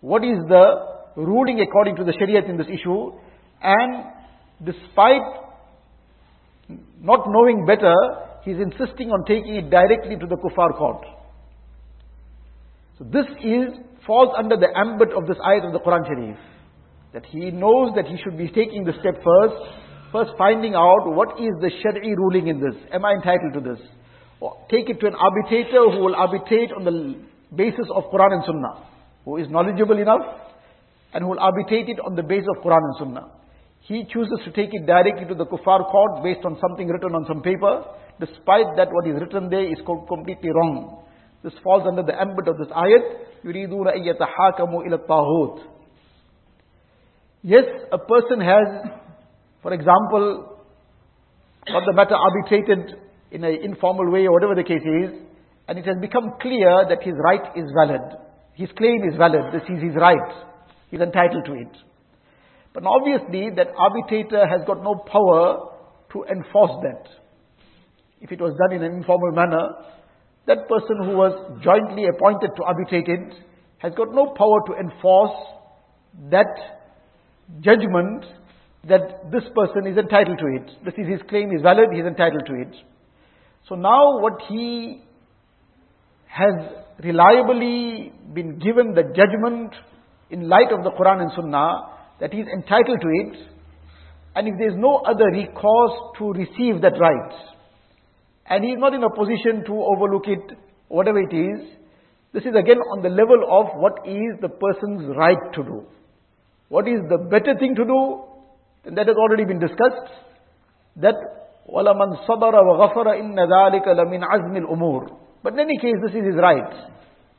what 0.00 0.24
is 0.24 0.38
the 0.48 0.90
ruling 1.16 1.60
according 1.60 1.96
to 1.96 2.04
the 2.04 2.12
Sharia 2.18 2.44
in 2.48 2.56
this 2.56 2.66
issue, 2.66 3.12
and 3.62 4.04
despite 4.64 5.22
not 7.00 7.20
knowing 7.26 7.66
better, 7.66 7.94
he's 8.44 8.56
insisting 8.56 9.10
on 9.10 9.24
taking 9.26 9.56
it 9.56 9.70
directly 9.70 10.16
to 10.16 10.26
the 10.26 10.36
kuffar 10.36 10.76
court. 10.76 11.04
So 12.98 13.04
this 13.04 13.26
is, 13.42 13.74
falls 14.06 14.34
under 14.38 14.56
the 14.56 14.68
ambit 14.76 15.08
of 15.16 15.26
this 15.26 15.36
ayat 15.38 15.66
of 15.66 15.72
the 15.72 15.80
Quran 15.80 16.06
Sharif. 16.06 16.36
That 17.13 17.25
he 17.25 17.51
knows 17.51 17.93
that 17.95 18.05
he 18.05 18.17
should 18.23 18.37
be 18.37 18.47
taking 18.47 18.83
the 18.83 18.93
step 18.99 19.15
first, 19.23 19.55
first 20.11 20.31
finding 20.37 20.75
out 20.75 21.05
what 21.05 21.39
is 21.39 21.51
the 21.61 21.71
Shari'i 21.83 22.15
ruling 22.15 22.47
in 22.47 22.59
this. 22.59 22.75
Am 22.91 23.05
I 23.05 23.13
entitled 23.13 23.53
to 23.53 23.61
this? 23.61 23.79
Or 24.39 24.57
take 24.69 24.89
it 24.89 24.99
to 24.99 25.07
an 25.07 25.15
arbitrator 25.15 25.89
who 25.91 26.03
will 26.03 26.15
arbitrate 26.15 26.71
on 26.75 26.83
the 26.83 27.15
basis 27.55 27.87
of 27.93 28.03
Quran 28.11 28.33
and 28.33 28.43
Sunnah 28.45 28.95
who 29.25 29.37
is 29.37 29.49
knowledgeable 29.49 29.97
enough 29.97 30.21
and 31.13 31.23
who 31.23 31.29
will 31.31 31.39
arbitrate 31.39 31.89
it 31.89 31.99
on 32.05 32.15
the 32.15 32.23
basis 32.23 32.47
of 32.55 32.63
Quran 32.63 32.77
and 32.77 32.95
Sunnah. 32.99 33.27
He 33.81 34.05
chooses 34.05 34.39
to 34.45 34.51
take 34.51 34.69
it 34.71 34.85
directly 34.85 35.25
to 35.27 35.35
the 35.35 35.45
kuffar 35.45 35.89
court 35.91 36.23
based 36.23 36.45
on 36.45 36.57
something 36.61 36.87
written 36.87 37.13
on 37.13 37.25
some 37.27 37.41
paper. 37.41 37.83
Despite 38.19 38.77
that, 38.77 38.89
what 38.91 39.07
is 39.07 39.19
written 39.19 39.49
there 39.49 39.65
is 39.65 39.77
completely 39.85 40.49
wrong. 40.49 41.03
This 41.43 41.53
falls 41.63 41.83
under 41.87 42.01
the 42.01 42.19
ambit 42.19 42.47
of 42.47 42.57
this 42.57 42.69
ayat. 42.69 43.45
يُرِيدُونَ 43.45 43.93
أَن 43.93 44.01
يَتَحَاكَمُوا 44.01 44.81
إِلَى 44.87 45.05
الطَّاغُوتِ 45.05 45.59
Yes, 47.42 47.64
a 47.90 47.98
person 47.98 48.40
has, 48.40 48.92
for 49.62 49.72
example, 49.72 50.60
got 51.66 51.82
the 51.86 51.94
matter 51.94 52.14
arbitrated 52.14 53.00
in 53.30 53.44
an 53.44 53.56
informal 53.62 54.10
way 54.10 54.26
or 54.26 54.32
whatever 54.32 54.54
the 54.54 54.62
case 54.62 54.84
is, 54.84 55.20
and 55.66 55.78
it 55.78 55.86
has 55.86 55.96
become 56.00 56.34
clear 56.42 56.84
that 56.88 57.02
his 57.02 57.14
right 57.24 57.56
is 57.56 57.64
valid. 57.74 58.02
His 58.54 58.68
claim 58.76 59.08
is 59.08 59.16
valid. 59.16 59.40
This 59.54 59.62
is 59.70 59.82
his 59.82 59.94
right. 59.96 60.32
He's 60.90 61.00
entitled 61.00 61.46
to 61.46 61.52
it. 61.54 61.72
But 62.74 62.84
obviously, 62.84 63.48
that 63.56 63.68
arbitrator 63.76 64.46
has 64.46 64.60
got 64.66 64.82
no 64.82 64.94
power 64.94 65.72
to 66.12 66.24
enforce 66.30 66.76
that. 66.82 67.08
If 68.20 68.32
it 68.32 68.40
was 68.40 68.52
done 68.58 68.76
in 68.76 68.84
an 68.84 68.92
informal 68.98 69.32
manner, 69.32 69.64
that 70.46 70.68
person 70.68 71.08
who 71.08 71.16
was 71.16 71.32
jointly 71.64 72.04
appointed 72.04 72.50
to 72.56 72.64
arbitrate 72.64 73.08
it 73.08 73.34
has 73.78 73.94
got 73.94 74.12
no 74.12 74.34
power 74.36 74.60
to 74.66 74.74
enforce 74.76 75.38
that 76.30 76.79
judgment 77.60 78.24
that 78.88 79.30
this 79.30 79.44
person 79.54 79.86
is 79.86 79.98
entitled 79.98 80.38
to 80.38 80.46
it. 80.56 80.84
This 80.84 80.94
is 80.96 81.06
his 81.06 81.20
claim 81.28 81.52
is 81.54 81.62
valid, 81.62 81.88
he 81.92 82.00
is 82.00 82.06
entitled 82.06 82.46
to 82.46 82.54
it. 82.54 82.74
So 83.68 83.74
now 83.74 84.20
what 84.20 84.40
he 84.48 85.02
has 86.26 86.54
reliably 87.02 88.12
been 88.32 88.58
given 88.58 88.94
the 88.94 89.02
judgment 89.14 89.74
in 90.30 90.48
light 90.48 90.72
of 90.72 90.84
the 90.84 90.90
Quran 90.90 91.22
and 91.22 91.30
Sunnah 91.34 91.90
that 92.20 92.32
he 92.32 92.40
is 92.40 92.46
entitled 92.54 93.00
to 93.00 93.08
it, 93.08 93.48
and 94.36 94.46
if 94.46 94.54
there 94.58 94.70
is 94.70 94.76
no 94.76 94.98
other 94.98 95.26
recourse 95.32 95.96
to 96.18 96.32
receive 96.32 96.80
that 96.82 96.94
right, 97.00 97.34
and 98.48 98.64
he 98.64 98.70
is 98.70 98.78
not 98.78 98.94
in 98.94 99.02
a 99.02 99.10
position 99.10 99.64
to 99.66 99.72
overlook 99.72 100.24
it, 100.26 100.56
whatever 100.88 101.18
it 101.18 101.34
is, 101.34 101.76
this 102.32 102.42
is 102.44 102.54
again 102.56 102.78
on 102.78 103.02
the 103.02 103.08
level 103.08 103.42
of 103.50 103.66
what 103.74 104.06
is 104.06 104.38
the 104.40 104.48
person's 104.48 105.16
right 105.16 105.52
to 105.54 105.62
do. 105.64 105.86
What 106.69 106.87
is 106.87 106.99
the 107.09 107.17
better 107.17 107.57
thing 107.57 107.75
to 107.75 107.85
do? 107.85 108.23
And 108.85 108.97
that 108.97 109.07
has 109.07 109.15
already 109.15 109.45
been 109.45 109.59
discussed. 109.59 110.11
That 110.97 111.15
وَلَمَنْ 111.69 112.27
صَبَرَ 112.27 112.53
وَغَفَرَ 112.53 113.07
إِنَّ 113.21 113.35
ذَلِكَ 113.35 113.87
لَمِنْ 113.87 114.21
عَزْمِ 114.23 114.55
الْأُمُورِ 114.57 115.17
But 115.43 115.53
in 115.53 115.59
any 115.59 115.77
case, 115.77 115.95
this 116.05 116.15
is 116.15 116.25
his 116.25 116.35
right. 116.35 116.89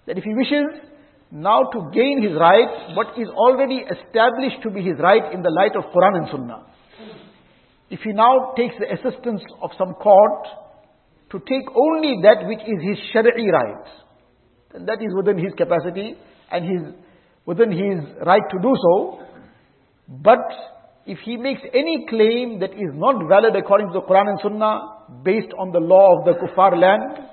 That 0.07 0.19
if 0.19 0.25
he 0.25 0.35
wishes 0.35 0.83
now 1.31 1.63
to 1.73 1.91
gain 1.93 2.23
his 2.23 2.33
right, 2.39 2.95
what 2.95 3.19
is 3.19 3.29
already 3.29 3.83
established 3.83 4.63
to 4.63 4.71
be 4.71 4.83
his 4.83 4.99
right 4.99 5.33
in 5.33 5.43
the 5.43 5.51
light 5.51 5.77
of 5.77 5.85
Quran 5.93 6.23
and 6.23 6.29
Sunnah. 6.31 6.67
If 7.91 8.01
he 8.01 8.13
now 8.13 8.53
takes 8.57 8.75
the 8.79 8.93
assistance 8.93 9.43
of 9.63 9.71
some 9.79 9.95
court 9.95 10.47
to 11.31 11.39
take 11.39 11.67
only 11.75 12.19
that 12.23 12.47
which 12.47 12.61
is 12.61 12.83
his 12.83 12.99
Shari'i 13.15 13.51
right, 13.51 13.87
then 14.73 14.87
that 14.87 15.03
is 15.03 15.15
within 15.15 15.39
his 15.39 15.53
capacity 15.57 16.15
and 16.51 16.65
his, 16.65 16.95
within 17.45 17.71
his 17.71 18.27
right 18.27 18.43
to 18.51 18.59
do 18.61 18.75
so. 18.75 19.20
but 20.08 20.46
if 21.06 21.20
he 21.26 21.38
makes 21.38 21.62
any 21.74 22.06
claim 22.10 22.60
that 22.60 22.72
is 22.74 22.94
not 22.94 23.28
valid 23.28 23.56
according 23.56 23.88
to 23.88 23.94
the 23.94 24.02
Quran 24.02 24.30
and 24.30 24.40
Sunnah, 24.42 25.24
based 25.24 25.54
on 25.60 25.72
the 25.72 25.80
law 25.80 26.20
of 26.20 26.26
the 26.26 26.34
kuffar 26.34 26.80
land, 26.80 27.28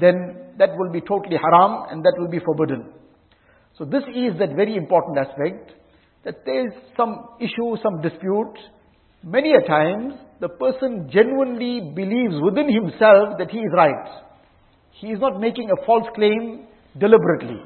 then 0.00 0.54
that 0.58 0.70
will 0.76 0.92
be 0.92 1.00
totally 1.00 1.36
haram 1.36 1.86
and 1.90 2.04
that 2.04 2.14
will 2.18 2.28
be 2.28 2.40
forbidden. 2.40 2.92
So 3.78 3.84
this 3.84 4.02
is 4.14 4.38
that 4.38 4.54
very 4.54 4.76
important 4.76 5.18
aspect 5.18 5.72
that 6.24 6.44
there 6.44 6.66
is 6.66 6.72
some 6.96 7.28
issue, 7.40 7.76
some 7.82 8.00
dispute. 8.02 8.54
Many 9.22 9.52
a 9.52 9.66
times 9.66 10.14
the 10.40 10.48
person 10.48 11.08
genuinely 11.12 11.92
believes 11.94 12.34
within 12.42 12.72
himself 12.72 13.38
that 13.38 13.50
he 13.50 13.58
is 13.58 13.72
right. 13.74 14.08
He 14.92 15.08
is 15.08 15.20
not 15.20 15.40
making 15.40 15.70
a 15.70 15.86
false 15.86 16.06
claim 16.14 16.66
deliberately. 16.98 17.60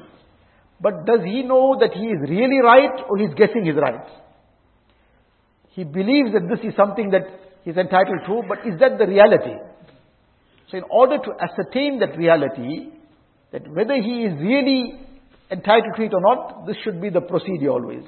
But 0.81 1.05
does 1.05 1.19
he 1.25 1.43
know 1.43 1.77
that 1.79 1.93
he 1.93 2.05
is 2.05 2.29
really 2.29 2.59
right 2.63 3.03
or 3.09 3.17
he's 3.17 3.33
guessing 3.35 3.65
his 3.65 3.75
right? 3.75 4.05
He 5.71 5.83
believes 5.83 6.31
that 6.33 6.47
this 6.49 6.59
is 6.63 6.75
something 6.75 7.11
that 7.11 7.27
he's 7.63 7.75
entitled 7.75 8.21
to, 8.27 8.41
but 8.47 8.59
is 8.65 8.79
that 8.79 8.97
the 8.97 9.05
reality? 9.05 9.55
So 10.71 10.77
in 10.77 10.83
order 10.89 11.17
to 11.17 11.31
ascertain 11.41 11.99
that 11.99 12.17
reality, 12.17 12.89
that 13.51 13.67
whether 13.73 13.95
he 13.95 14.23
is 14.23 14.33
really 14.39 14.99
entitled 15.51 15.95
to 15.97 16.03
it 16.03 16.13
or 16.13 16.21
not, 16.21 16.65
this 16.67 16.77
should 16.83 17.01
be 17.01 17.09
the 17.09 17.21
procedure 17.21 17.69
always. 17.69 18.03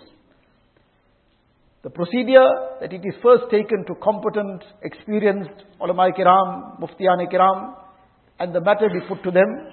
The 1.83 1.89
procedure 1.89 2.45
that 2.79 2.93
it 2.93 3.01
is 3.03 3.15
first 3.23 3.45
taken 3.49 3.85
to 3.87 3.95
competent, 4.03 4.63
experienced 4.83 5.65
ulama 5.81 6.11
kiram, 6.11 6.79
muftiyan 6.79 7.25
kiram, 7.33 7.73
and 8.39 8.53
the 8.53 8.61
matter 8.61 8.87
be 8.89 8.99
put 9.07 9.23
to 9.23 9.31
them 9.31 9.67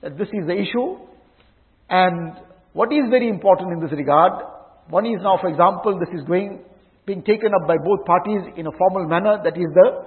that 0.00 0.16
this 0.16 0.28
is 0.28 0.46
the 0.46 0.54
issue, 0.54 0.96
and 1.88 2.34
What 2.74 2.92
is 2.92 3.08
very 3.08 3.28
important 3.28 3.72
in 3.72 3.80
this 3.80 3.92
regard? 3.92 4.32
One 4.90 5.06
is 5.06 5.22
now, 5.22 5.38
for 5.40 5.48
example, 5.48 5.96
this 5.98 6.12
is 6.12 6.26
going, 6.26 6.58
being 7.06 7.22
taken 7.22 7.52
up 7.54 7.68
by 7.68 7.76
both 7.78 8.04
parties 8.04 8.42
in 8.56 8.66
a 8.66 8.72
formal 8.72 9.06
manner. 9.06 9.38
That 9.44 9.56
is 9.56 9.70
the 9.72 10.02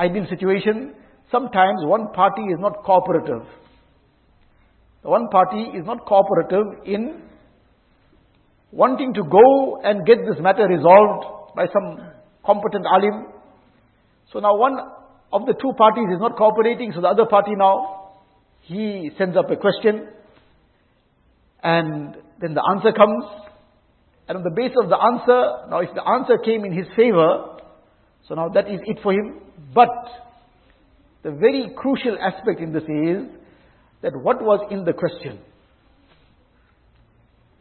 ideal 0.00 0.26
situation. 0.28 0.94
Sometimes 1.30 1.78
one 1.84 2.12
party 2.12 2.42
is 2.42 2.58
not 2.58 2.82
cooperative. 2.84 3.46
One 5.02 5.28
party 5.28 5.78
is 5.78 5.86
not 5.86 6.04
cooperative 6.06 6.82
in 6.86 7.22
wanting 8.72 9.14
to 9.14 9.22
go 9.22 9.80
and 9.84 10.04
get 10.04 10.18
this 10.26 10.42
matter 10.42 10.66
resolved 10.66 11.54
by 11.54 11.66
some 11.72 12.00
competent 12.44 12.84
alim. 12.84 13.26
So 14.32 14.40
now 14.40 14.56
one 14.56 14.76
of 15.32 15.46
the 15.46 15.54
two 15.54 15.72
parties 15.78 16.08
is 16.12 16.18
not 16.20 16.36
cooperating, 16.36 16.90
so 16.92 17.00
the 17.00 17.08
other 17.08 17.26
party 17.26 17.52
now, 17.56 18.10
he 18.62 19.10
sends 19.16 19.36
up 19.36 19.50
a 19.50 19.56
question, 19.56 20.08
and 21.62 22.16
then 22.40 22.54
the 22.54 22.62
answer 22.70 22.92
comes, 22.92 23.24
and 24.28 24.38
on 24.38 24.44
the 24.44 24.50
basis 24.50 24.76
of 24.82 24.88
the 24.88 24.96
answer, 24.96 25.68
now 25.70 25.80
if 25.80 25.94
the 25.94 26.06
answer 26.06 26.38
came 26.44 26.64
in 26.64 26.72
his 26.72 26.86
favor, 26.96 27.58
so 28.28 28.34
now 28.34 28.48
that 28.48 28.68
is 28.70 28.80
it 28.84 28.98
for 29.02 29.12
him. 29.12 29.40
But 29.74 29.88
the 31.22 31.30
very 31.30 31.70
crucial 31.76 32.16
aspect 32.18 32.60
in 32.60 32.72
this 32.72 32.82
is 32.82 33.28
that 34.02 34.12
what 34.16 34.42
was 34.42 34.66
in 34.70 34.84
the 34.84 34.92
question? 34.92 35.38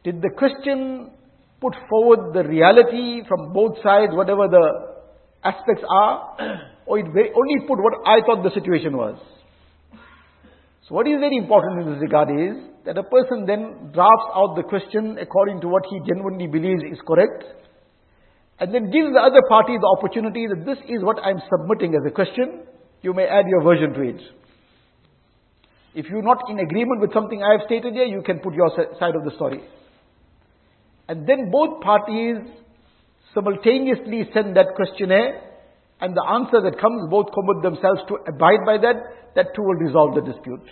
Did 0.03 0.21
the 0.21 0.31
question 0.35 1.11
put 1.59 1.75
forward 1.89 2.33
the 2.33 2.47
reality 2.47 3.21
from 3.27 3.53
both 3.53 3.77
sides, 3.83 4.13
whatever 4.13 4.47
the 4.47 4.97
aspects 5.43 5.83
are, 5.87 6.37
or 6.87 6.99
it 6.99 7.05
only 7.05 7.67
put 7.67 7.77
what 7.77 7.93
I 8.05 8.21
thought 8.25 8.43
the 8.43 8.51
situation 8.53 8.97
was? 8.97 9.19
So 10.87 10.95
what 10.95 11.07
is 11.07 11.19
very 11.19 11.37
important 11.37 11.85
in 11.85 11.93
this 11.93 12.01
regard 12.01 12.29
is 12.31 12.70
that 12.85 12.97
a 12.97 13.03
person 13.03 13.45
then 13.45 13.91
drafts 13.93 14.29
out 14.35 14.55
the 14.55 14.63
question 14.63 15.17
according 15.21 15.61
to 15.61 15.67
what 15.67 15.83
he 15.89 15.99
genuinely 16.07 16.47
believes 16.47 16.83
is 16.91 16.99
correct, 17.05 17.43
and 18.59 18.73
then 18.73 18.91
gives 18.91 19.13
the 19.13 19.21
other 19.21 19.41
party 19.49 19.73
the 19.73 19.95
opportunity 19.97 20.47
that 20.47 20.65
this 20.65 20.77
is 20.89 21.03
what 21.03 21.17
I'm 21.23 21.41
submitting 21.49 21.93
as 21.93 22.01
a 22.07 22.11
question, 22.13 22.61
you 23.01 23.13
may 23.13 23.25
add 23.25 23.45
your 23.47 23.63
version 23.63 23.93
to 23.93 24.01
it. 24.01 24.21
If 25.93 26.05
you're 26.09 26.21
not 26.21 26.49
in 26.49 26.59
agreement 26.59 27.01
with 27.01 27.13
something 27.13 27.41
I 27.43 27.57
have 27.57 27.65
stated 27.65 27.93
here, 27.93 28.05
you 28.05 28.21
can 28.21 28.39
put 28.39 28.53
your 28.53 28.69
side 28.99 29.15
of 29.15 29.25
the 29.25 29.31
story. 29.35 29.61
And 31.07 31.27
then 31.27 31.51
both 31.51 31.81
parties 31.81 32.37
simultaneously 33.33 34.29
send 34.33 34.55
that 34.55 34.75
questionnaire, 34.75 35.41
and 35.99 36.15
the 36.15 36.23
answer 36.23 36.61
that 36.61 36.79
comes, 36.79 37.09
both 37.09 37.27
commit 37.33 37.63
themselves 37.63 38.01
to 38.07 38.15
abide 38.27 38.65
by 38.65 38.77
that, 38.77 38.95
that 39.35 39.53
too 39.55 39.61
will 39.61 39.75
resolve 39.75 40.15
the 40.15 40.21
dispute. 40.21 40.63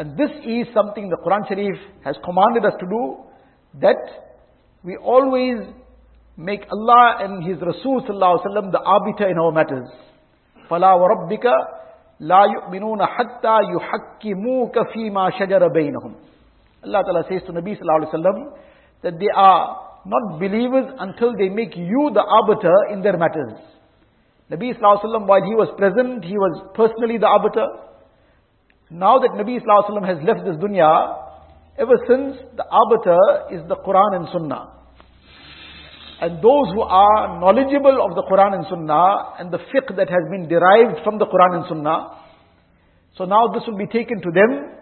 And 0.00 0.16
this 0.18 0.30
is 0.44 0.66
something 0.74 1.08
the 1.08 1.16
Quran 1.24 1.48
Sharif 1.48 1.76
has 2.04 2.16
commanded 2.24 2.64
us 2.64 2.74
to 2.80 2.86
do, 2.86 3.16
that 3.80 3.96
we 4.84 4.96
always 4.96 5.58
make 6.36 6.60
Allah 6.70 7.16
and 7.20 7.44
His 7.44 7.56
Rasul 7.60 8.02
the 8.06 8.82
arbiter 8.84 9.28
in 9.28 9.38
our 9.38 9.52
matters. 9.52 9.88
فَلَا 10.70 10.94
وَرَبِّكَ 10.96 11.46
لَا 12.20 12.46
يُؤْمِنُونَ 12.46 13.00
حَتَّى 13.00 13.56
يُحَكِّمُوكَ 13.74 14.74
فِي 14.94 15.10
مَا 15.10 15.30
شَجَرَ 15.38 15.68
بَيْنَهُمْ 15.68 16.14
Allah 16.84 17.02
Ta'ala 17.04 17.24
says 17.28 17.42
to 17.46 17.52
Nabi 17.52 17.76
Sallallahu 17.76 18.04
Alaihi 18.04 18.14
Wasallam 18.14 18.52
that 19.02 19.18
they 19.18 19.28
are 19.34 19.80
not 20.06 20.38
believers 20.38 20.92
until 20.98 21.36
they 21.36 21.48
make 21.48 21.76
you 21.76 22.10
the 22.14 22.22
arbiter 22.22 22.92
in 22.92 23.02
their 23.02 23.16
matters. 23.16 23.58
Nabi 24.50 24.72
Sallallahu 24.76 25.02
Alaihi 25.02 25.04
Wasallam, 25.04 25.26
while 25.26 25.42
he 25.42 25.54
was 25.54 25.68
present, 25.76 26.24
he 26.24 26.38
was 26.38 26.70
personally 26.74 27.18
the 27.18 27.26
arbiter. 27.26 27.66
Now 28.91 29.19
that 29.19 29.31
Nabi 29.31 29.55
Wasallam 29.55 30.05
has 30.05 30.19
left 30.27 30.43
this 30.43 30.59
dunya, 30.59 31.15
ever 31.79 31.95
since 32.11 32.35
the 32.57 32.65
arbiter 32.67 33.55
is 33.55 33.63
the 33.69 33.77
Quran 33.79 34.19
and 34.19 34.27
Sunnah. 34.33 34.67
And 36.19 36.37
those 36.43 36.67
who 36.75 36.81
are 36.81 37.39
knowledgeable 37.39 38.03
of 38.03 38.13
the 38.19 38.23
Quran 38.29 38.53
and 38.53 38.65
Sunnah 38.69 39.39
and 39.39 39.49
the 39.49 39.59
fiqh 39.71 39.95
that 39.95 40.09
has 40.09 40.23
been 40.29 40.49
derived 40.49 41.05
from 41.05 41.17
the 41.19 41.25
Quran 41.25 41.63
and 41.63 41.65
Sunnah. 41.69 42.19
So 43.17 43.23
now 43.23 43.47
this 43.53 43.63
will 43.65 43.77
be 43.77 43.87
taken 43.87 44.19
to 44.21 44.29
them. 44.29 44.75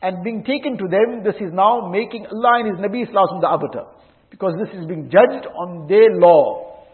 And 0.00 0.22
being 0.22 0.44
taken 0.44 0.78
to 0.78 0.86
them, 0.86 1.24
this 1.24 1.34
is 1.40 1.52
now 1.52 1.88
making 1.90 2.26
Allah 2.30 2.62
and 2.62 2.70
His 2.70 2.78
Nabi 2.78 3.02
Islam 3.02 3.40
the 3.40 3.48
arbiter. 3.48 3.84
Because 4.30 4.54
this 4.62 4.70
is 4.78 4.86
being 4.86 5.10
judged 5.10 5.44
on 5.58 5.88
their 5.88 6.14
law. 6.14 6.86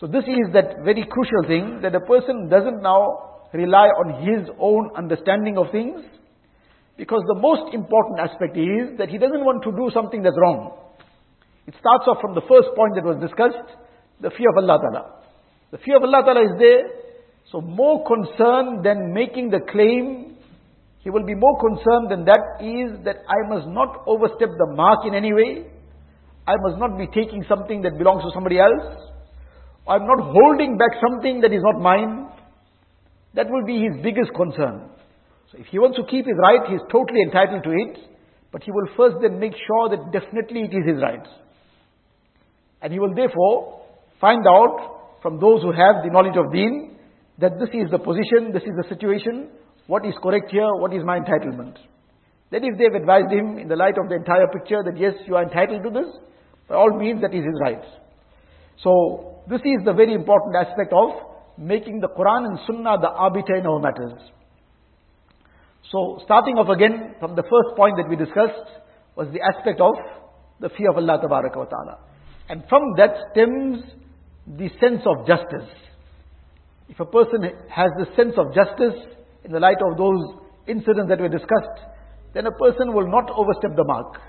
So 0.00 0.06
this 0.06 0.24
is 0.24 0.52
that 0.54 0.80
very 0.82 1.04
crucial 1.04 1.44
thing 1.46 1.80
that 1.82 1.94
a 1.94 2.00
person 2.00 2.48
doesn't 2.48 2.80
now 2.80 3.28
rely 3.52 3.88
on 3.88 4.26
his 4.26 4.48
own 4.58 4.90
understanding 4.96 5.56
of 5.58 5.70
things. 5.72 6.00
Because 6.96 7.22
the 7.28 7.38
most 7.40 7.72
important 7.74 8.18
aspect 8.18 8.56
is 8.56 8.98
that 8.98 9.08
he 9.08 9.18
doesn't 9.18 9.44
want 9.44 9.62
to 9.62 9.70
do 9.70 9.88
something 9.94 10.22
that's 10.22 10.36
wrong. 10.36 10.74
It 11.66 11.74
starts 11.78 12.04
off 12.08 12.18
from 12.20 12.34
the 12.34 12.42
first 12.48 12.74
point 12.74 12.96
that 12.96 13.04
was 13.04 13.20
discussed, 13.20 13.70
the 14.20 14.30
fear 14.34 14.50
of 14.50 14.58
Allah 14.58 14.80
Ta'ala. 14.82 15.04
The 15.70 15.78
fear 15.78 15.96
of 15.96 16.02
Allah 16.02 16.24
Ta'ala 16.24 16.42
is 16.42 16.56
there. 16.58 16.84
So 17.52 17.60
more 17.60 18.04
concerned 18.04 18.84
than 18.84 19.12
making 19.14 19.50
the 19.50 19.60
claim, 19.70 20.36
he 21.00 21.10
will 21.10 21.24
be 21.24 21.34
more 21.34 21.56
concerned 21.60 22.10
than 22.10 22.24
that 22.26 22.60
is 22.60 23.04
that 23.04 23.24
I 23.28 23.48
must 23.48 23.68
not 23.68 24.04
overstep 24.06 24.48
the 24.48 24.74
mark 24.74 25.06
in 25.06 25.14
any 25.14 25.32
way. 25.32 25.70
I 26.46 26.56
must 26.64 26.78
not 26.78 26.98
be 26.98 27.06
taking 27.06 27.44
something 27.48 27.82
that 27.82 27.96
belongs 27.96 28.24
to 28.24 28.30
somebody 28.34 28.58
else. 28.58 29.08
I'm 29.86 30.04
not 30.04 30.20
holding 30.20 30.76
back 30.76 30.90
something 31.00 31.40
that 31.40 31.52
is 31.52 31.62
not 31.62 31.80
mine. 31.80 32.28
That 33.34 33.50
will 33.50 33.64
be 33.64 33.82
his 33.82 34.02
biggest 34.02 34.30
concern. 34.34 34.90
So 35.52 35.58
if 35.58 35.66
he 35.66 35.78
wants 35.78 35.96
to 35.98 36.04
keep 36.04 36.26
his 36.26 36.36
right, 36.40 36.68
he 36.68 36.74
is 36.74 36.82
totally 36.90 37.22
entitled 37.22 37.64
to 37.64 37.70
it. 37.70 37.98
But 38.52 38.62
he 38.62 38.72
will 38.72 38.88
first 38.96 39.16
then 39.20 39.38
make 39.38 39.52
sure 39.52 39.90
that 39.90 40.12
definitely 40.12 40.62
it 40.62 40.72
is 40.72 40.84
his 40.86 41.02
right. 41.02 41.26
And 42.80 42.92
he 42.92 42.98
will 42.98 43.14
therefore 43.14 43.82
find 44.20 44.46
out 44.46 45.18
from 45.22 45.40
those 45.40 45.62
who 45.62 45.72
have 45.72 46.04
the 46.04 46.10
knowledge 46.10 46.36
of 46.36 46.52
deen 46.52 46.96
that 47.38 47.58
this 47.58 47.68
is 47.72 47.90
the 47.90 47.98
position, 47.98 48.52
this 48.52 48.62
is 48.62 48.74
the 48.76 48.88
situation, 48.88 49.50
what 49.86 50.04
is 50.04 50.14
correct 50.22 50.50
here, 50.50 50.68
what 50.80 50.92
is 50.94 51.02
my 51.04 51.18
entitlement. 51.18 51.76
Then 52.50 52.64
if 52.64 52.78
they've 52.78 52.94
advised 52.94 53.30
him 53.30 53.58
in 53.58 53.68
the 53.68 53.76
light 53.76 53.98
of 54.00 54.08
the 54.08 54.16
entire 54.16 54.48
picture 54.48 54.82
that 54.84 54.98
yes, 54.98 55.14
you 55.26 55.36
are 55.36 55.42
entitled 55.42 55.84
to 55.84 55.90
this, 55.90 56.08
by 56.68 56.76
all 56.76 56.96
means 56.96 57.20
that 57.20 57.34
is 57.34 57.44
his 57.44 57.58
right. 57.60 57.82
So 58.82 59.42
this 59.48 59.60
is 59.60 59.84
the 59.84 59.92
very 59.92 60.14
important 60.14 60.56
aspect 60.56 60.92
of 60.92 61.27
making 61.58 62.00
the 62.00 62.08
Quran 62.08 62.46
and 62.46 62.58
Sunnah 62.66 62.98
the 63.00 63.10
arbiter 63.10 63.56
in 63.56 63.66
our 63.66 63.80
matters. 63.80 64.14
So 65.90 66.20
starting 66.24 66.56
off 66.56 66.68
again 66.68 67.14
from 67.18 67.34
the 67.34 67.42
first 67.42 67.76
point 67.76 67.96
that 67.96 68.08
we 68.08 68.16
discussed 68.16 68.70
was 69.16 69.28
the 69.32 69.40
aspect 69.42 69.80
of 69.80 69.94
the 70.60 70.68
fear 70.76 70.90
of 70.90 70.96
Allah 70.96 71.18
wa 71.22 71.40
Ta'ala. 71.40 71.98
And 72.48 72.62
from 72.68 72.82
that 72.96 73.16
stems 73.32 73.82
the 74.46 74.68
sense 74.80 75.02
of 75.04 75.26
justice. 75.26 75.68
If 76.88 77.00
a 77.00 77.04
person 77.04 77.42
has 77.68 77.90
the 77.98 78.06
sense 78.16 78.34
of 78.38 78.54
justice 78.54 78.96
in 79.44 79.52
the 79.52 79.60
light 79.60 79.78
of 79.82 79.98
those 79.98 80.46
incidents 80.66 81.08
that 81.08 81.20
were 81.20 81.28
discussed, 81.28 81.78
then 82.34 82.46
a 82.46 82.52
person 82.52 82.94
will 82.94 83.08
not 83.10 83.30
overstep 83.30 83.76
the 83.76 83.84
mark. 83.84 84.20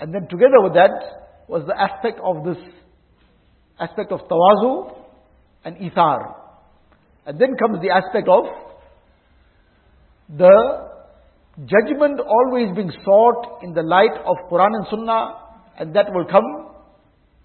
And 0.00 0.12
then 0.12 0.26
together 0.28 0.60
with 0.60 0.74
that 0.74 1.46
was 1.48 1.62
the 1.66 1.78
aspect 1.78 2.18
of 2.24 2.44
this 2.44 2.58
aspect 3.78 4.12
of 4.12 4.20
tawazu 4.28 5.01
and 5.64 5.76
ithar. 5.76 6.34
And 7.26 7.40
then 7.40 7.56
comes 7.56 7.80
the 7.80 7.90
aspect 7.90 8.28
of 8.28 8.44
the 10.36 10.88
judgment 11.66 12.20
always 12.20 12.74
being 12.74 12.92
sought 13.04 13.62
in 13.62 13.74
the 13.74 13.82
light 13.82 14.16
of 14.24 14.36
Quran 14.50 14.74
and 14.74 14.86
Sunnah, 14.90 15.34
and 15.78 15.94
that 15.94 16.06
will 16.12 16.24
come 16.24 16.74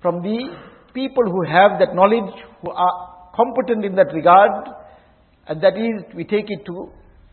from 0.02 0.22
the 0.22 0.56
people 0.94 1.24
who 1.26 1.44
have 1.46 1.80
that 1.80 1.94
knowledge, 1.94 2.34
who 2.62 2.72
are 2.72 3.32
competent 3.36 3.86
in 3.86 3.96
that 3.96 4.14
regard, 4.14 4.52
and 5.48 5.62
that 5.62 5.78
is, 5.78 6.04
we 6.16 6.24
take 6.24 6.46
it 6.48 6.66
to 6.66 6.90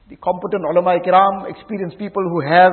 the 0.09 0.17
competent 0.17 0.63
ulama 0.71 0.99
kiram, 1.01 1.49
experienced 1.49 1.99
people 1.99 2.23
who 2.23 2.41
have 2.47 2.73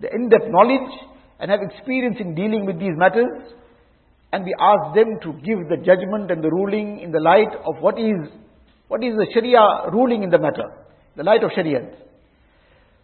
the 0.00 0.08
in-depth 0.12 0.48
knowledge 0.48 0.90
and 1.38 1.50
have 1.50 1.60
experience 1.62 2.16
in 2.18 2.34
dealing 2.34 2.66
with 2.66 2.78
these 2.78 2.96
matters, 2.96 3.52
and 4.32 4.44
we 4.44 4.54
ask 4.58 4.94
them 4.94 5.20
to 5.22 5.32
give 5.44 5.68
the 5.68 5.76
judgment 5.84 6.30
and 6.30 6.42
the 6.42 6.50
ruling 6.50 7.00
in 7.00 7.12
the 7.12 7.20
light 7.20 7.52
of 7.66 7.76
what 7.80 7.98
is 7.98 8.16
what 8.88 9.02
is 9.04 9.14
the 9.16 9.26
Sharia 9.32 9.90
ruling 9.92 10.22
in 10.22 10.28
the 10.28 10.38
matter, 10.38 10.68
the 11.16 11.22
light 11.22 11.42
of 11.42 11.50
Sharia. 11.54 11.80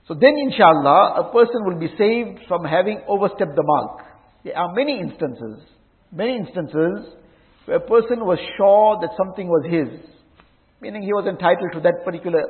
So 0.06 0.14
then, 0.14 0.36
inshallah, 0.36 1.20
a 1.20 1.32
person 1.32 1.64
will 1.64 1.78
be 1.78 1.88
saved 1.96 2.40
from 2.46 2.64
having 2.64 3.00
overstepped 3.08 3.56
the 3.56 3.62
mark. 3.62 4.04
There 4.44 4.56
are 4.56 4.74
many 4.74 5.00
instances, 5.00 5.64
many 6.12 6.36
instances 6.36 7.12
where 7.64 7.78
a 7.78 7.86
person 7.86 8.24
was 8.24 8.38
sure 8.56 8.98
that 9.00 9.10
something 9.16 9.48
was 9.48 9.64
his, 9.64 10.00
meaning 10.80 11.02
he 11.02 11.12
was 11.12 11.26
entitled 11.26 11.72
to 11.72 11.80
that 11.80 12.04
particular 12.04 12.42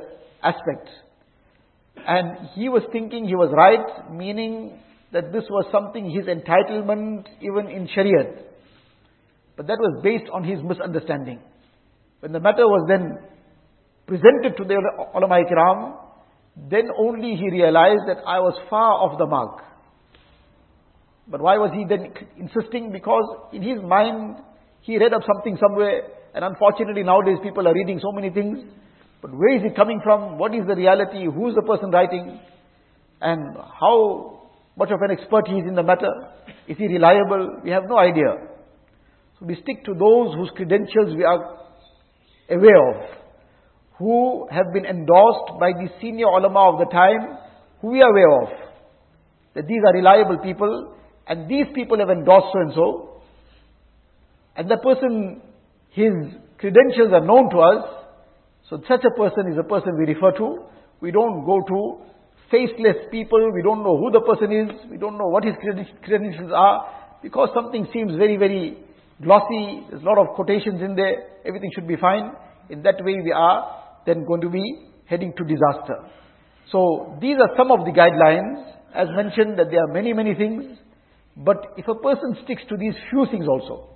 aspect. 0.43 0.89
And 2.07 2.49
he 2.55 2.67
was 2.69 2.83
thinking 2.91 3.25
he 3.25 3.35
was 3.35 3.51
right, 3.55 4.11
meaning 4.11 4.79
that 5.11 5.31
this 5.31 5.43
was 5.49 5.65
something 5.71 6.09
his 6.09 6.25
entitlement 6.25 7.25
even 7.41 7.67
in 7.71 7.87
Shariat. 7.87 8.48
But 9.59 9.67
that 9.67 9.75
was 9.77 9.99
based 10.01 10.31
on 10.31 10.45
his 10.45 10.63
misunderstanding. 10.63 11.43
When 12.21 12.31
the 12.31 12.39
matter 12.39 12.63
was 12.63 12.87
then 12.87 13.19
presented 14.07 14.55
to 14.55 14.63
the 14.63 14.79
ulama 15.13 15.43
ikram, 15.43 15.99
then 16.71 16.87
only 16.97 17.35
he 17.35 17.51
realized 17.51 18.07
that 18.07 18.23
I 18.25 18.39
was 18.39 18.55
far 18.69 19.03
off 19.03 19.19
the 19.19 19.27
mark. 19.27 19.59
But 21.27 21.41
why 21.41 21.57
was 21.57 21.71
he 21.75 21.83
then 21.83 22.07
insisting? 22.39 22.93
Because 22.93 23.51
in 23.51 23.61
his 23.61 23.83
mind, 23.83 24.37
he 24.79 24.97
read 24.97 25.11
up 25.11 25.23
something 25.27 25.57
somewhere, 25.59 26.07
and 26.33 26.45
unfortunately 26.45 27.03
nowadays 27.03 27.43
people 27.43 27.67
are 27.67 27.73
reading 27.73 27.99
so 27.99 28.13
many 28.13 28.29
things. 28.29 28.59
But 29.21 29.35
where 29.35 29.57
is 29.57 29.63
it 29.65 29.75
coming 29.75 29.99
from? 30.01 30.37
What 30.37 30.55
is 30.55 30.63
the 30.69 30.75
reality? 30.75 31.25
Who 31.25 31.49
is 31.49 31.55
the 31.55 31.67
person 31.67 31.91
writing? 31.91 32.39
And 33.19 33.57
how 33.59 34.39
much 34.77 34.89
of 34.89 35.01
an 35.01 35.11
expert 35.11 35.49
he 35.49 35.59
is 35.59 35.67
in 35.67 35.75
the 35.75 35.83
matter? 35.83 36.15
Is 36.65 36.77
he 36.77 36.87
reliable? 36.87 37.59
We 37.61 37.71
have 37.71 37.83
no 37.89 37.97
idea. 37.97 38.55
So 39.39 39.45
we 39.45 39.55
stick 39.55 39.85
to 39.85 39.93
those 39.93 40.35
whose 40.35 40.51
credentials 40.55 41.15
we 41.15 41.23
are 41.23 41.57
aware 42.49 42.89
of, 42.89 43.09
who 43.97 44.47
have 44.51 44.73
been 44.73 44.85
endorsed 44.85 45.59
by 45.59 45.71
the 45.71 45.87
senior 46.01 46.27
ulama 46.27 46.73
of 46.73 46.79
the 46.79 46.91
time, 46.91 47.37
who 47.81 47.91
we 47.91 48.01
are 48.01 48.09
aware 48.09 48.43
of. 48.43 48.49
That 49.55 49.67
these 49.67 49.81
are 49.85 49.93
reliable 49.93 50.39
people, 50.39 50.93
and 51.27 51.49
these 51.49 51.65
people 51.73 51.99
have 51.99 52.09
endorsed 52.09 52.47
so 52.53 52.59
and 52.59 52.73
so. 52.73 53.21
And 54.55 54.69
the 54.69 54.77
person, 54.77 55.41
his 55.91 56.11
credentials 56.57 57.13
are 57.13 57.25
known 57.25 57.49
to 57.51 57.59
us, 57.59 57.99
so 58.69 58.81
such 58.87 59.03
a 59.05 59.17
person 59.17 59.51
is 59.51 59.57
a 59.57 59.63
person 59.63 59.97
we 59.97 60.13
refer 60.13 60.31
to. 60.37 60.63
We 61.01 61.11
don't 61.11 61.45
go 61.45 61.61
to 61.61 62.01
faceless 62.51 63.07
people. 63.09 63.51
We 63.53 63.63
don't 63.63 63.83
know 63.83 63.97
who 63.97 64.11
the 64.11 64.21
person 64.21 64.51
is. 64.51 64.91
We 64.91 64.97
don't 64.97 65.17
know 65.17 65.27
what 65.27 65.43
his 65.43 65.55
credentials 66.03 66.51
are. 66.53 67.17
Because 67.23 67.49
something 67.55 67.87
seems 67.91 68.15
very, 68.15 68.37
very 68.37 68.77
glossy. 69.21 69.85
There's 69.89 70.01
a 70.01 70.05
lot 70.05 70.17
of 70.17 70.35
quotations 70.35 70.81
in 70.81 70.95
there. 70.95 71.39
Everything 71.45 71.71
should 71.75 71.87
be 71.87 71.95
fine. 71.95 72.31
In 72.69 72.83
that 72.83 73.03
way 73.03 73.15
we 73.23 73.31
are 73.31 73.79
then 74.05 74.25
going 74.25 74.41
to 74.41 74.49
be 74.49 74.63
heading 75.05 75.33
to 75.37 75.43
disaster. 75.43 76.05
So 76.71 77.17
these 77.21 77.37
are 77.37 77.49
some 77.57 77.71
of 77.71 77.85
the 77.85 77.91
guidelines. 77.91 78.65
As 78.93 79.07
mentioned 79.15 79.57
that 79.59 79.67
there 79.69 79.83
are 79.83 79.93
many, 79.93 80.13
many 80.13 80.35
things. 80.35 80.77
But 81.37 81.57
if 81.77 81.87
a 81.87 81.95
person 81.95 82.37
sticks 82.43 82.63
to 82.69 82.77
these 82.77 82.93
few 83.09 83.25
things 83.31 83.47
also, 83.47 83.89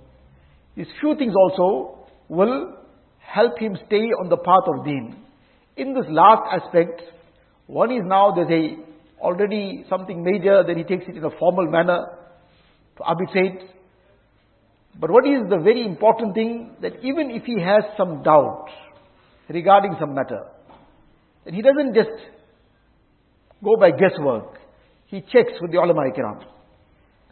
these 0.76 0.86
few 1.00 1.14
things 1.16 1.34
also 1.36 2.06
will 2.28 2.74
help 3.18 3.58
him 3.58 3.76
stay 3.86 4.06
on 4.22 4.28
the 4.28 4.36
path 4.36 4.66
of 4.66 4.84
deen. 4.84 5.16
In 5.76 5.94
this 5.94 6.06
last 6.08 6.42
aspect, 6.52 7.02
one 7.66 7.90
is 7.90 8.02
now 8.04 8.32
there's 8.34 8.50
a 8.50 8.76
already 9.20 9.84
something 9.88 10.22
major, 10.22 10.62
then 10.66 10.76
he 10.76 10.84
takes 10.84 11.04
it 11.08 11.16
in 11.16 11.24
a 11.24 11.30
formal 11.38 11.70
manner 11.70 11.98
to 12.96 13.02
arbitrate. 13.02 13.60
But 15.00 15.10
what 15.10 15.26
is 15.26 15.48
the 15.48 15.58
very 15.58 15.84
important 15.84 16.34
thing 16.34 16.76
that 16.82 16.92
even 17.02 17.30
if 17.30 17.44
he 17.44 17.60
has 17.60 17.82
some 17.96 18.22
doubt 18.22 18.66
regarding 19.48 19.96
some 19.98 20.14
matter, 20.14 20.40
then 21.44 21.54
he 21.54 21.62
doesn't 21.62 21.94
just 21.94 22.16
go 23.62 23.76
by 23.78 23.90
guesswork. 23.90 24.58
He 25.06 25.20
checks 25.20 25.52
with 25.60 25.72
the 25.72 25.78
ulama 25.78 26.02
ikram. 26.10 26.44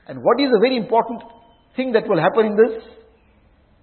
And 0.09 0.18
what 0.22 0.40
is 0.40 0.51
a 0.55 0.61
very 0.61 0.77
important 0.77 1.22
thing 1.77 1.92
that 1.92 2.09
will 2.09 2.20
happen 2.20 2.46
in 2.46 2.57
this? 2.57 2.83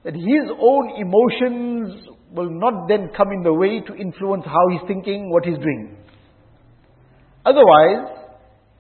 that 0.04 0.13
his 0.13 0.46
own 0.60 0.92
emotions 0.96 2.08
will 2.32 2.50
not 2.50 2.88
then 2.88 3.10
come 3.18 3.32
in 3.32 3.44
the 3.44 3.54
way 3.54 3.82
to 3.82 3.96
influence 3.96 4.44
how 4.46 4.70
he's 4.72 4.88
thinking, 4.88 5.30
what 5.30 5.44
he's 5.44 5.58
doing. 5.58 5.98
Otherwise, 7.46 8.08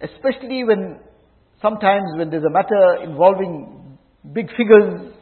especially 0.01 0.63
when 0.63 0.99
sometimes 1.61 2.05
when 2.15 2.29
there's 2.29 2.43
a 2.43 2.49
matter 2.49 3.03
involving 3.03 3.78
big 4.33 4.49
figures, 4.57 5.13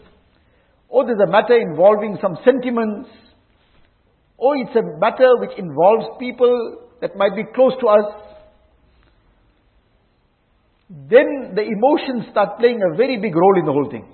or 0.89 1.05
there's 1.05 1.19
a 1.27 1.31
matter 1.31 1.55
involving 1.55 2.17
some 2.21 2.37
sentiments, 2.43 3.09
or 4.37 4.55
it's 4.57 4.75
a 4.75 4.99
matter 4.99 5.27
which 5.39 5.57
involves 5.57 6.05
people 6.19 6.77
that 7.01 7.15
might 7.15 7.35
be 7.35 7.43
close 7.53 7.73
to 7.81 7.87
us, 7.87 8.05
then 10.89 11.53
the 11.55 11.63
emotions 11.63 12.31
start 12.31 12.59
playing 12.59 12.79
a 12.81 12.95
very 12.95 13.17
big 13.17 13.35
role 13.35 13.59
in 13.59 13.65
the 13.65 13.71
whole 13.71 13.89
thing. 13.89 14.07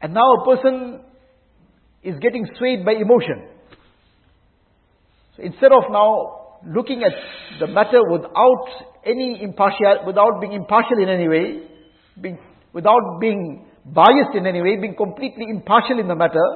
And 0.00 0.14
now 0.14 0.22
a 0.22 0.44
person 0.44 1.00
is 2.04 2.14
getting 2.20 2.46
swayed 2.56 2.84
by 2.84 2.92
emotion. 2.92 3.48
So 5.36 5.42
instead 5.42 5.72
of 5.72 5.90
now 5.90 6.60
looking 6.66 7.02
at 7.02 7.12
the 7.58 7.66
matter 7.66 8.00
without 8.08 8.66
any 9.04 9.40
impartial, 9.42 10.06
without 10.06 10.40
being 10.40 10.52
impartial 10.52 11.02
in 11.02 11.08
any 11.08 11.28
way, 11.28 11.62
being, 12.20 12.38
without 12.78 13.18
being 13.20 13.66
biased 13.84 14.34
in 14.38 14.46
any 14.46 14.62
way, 14.62 14.76
being 14.76 14.94
completely 14.94 15.46
impartial 15.50 15.98
in 15.98 16.06
the 16.06 16.14
matter, 16.14 16.46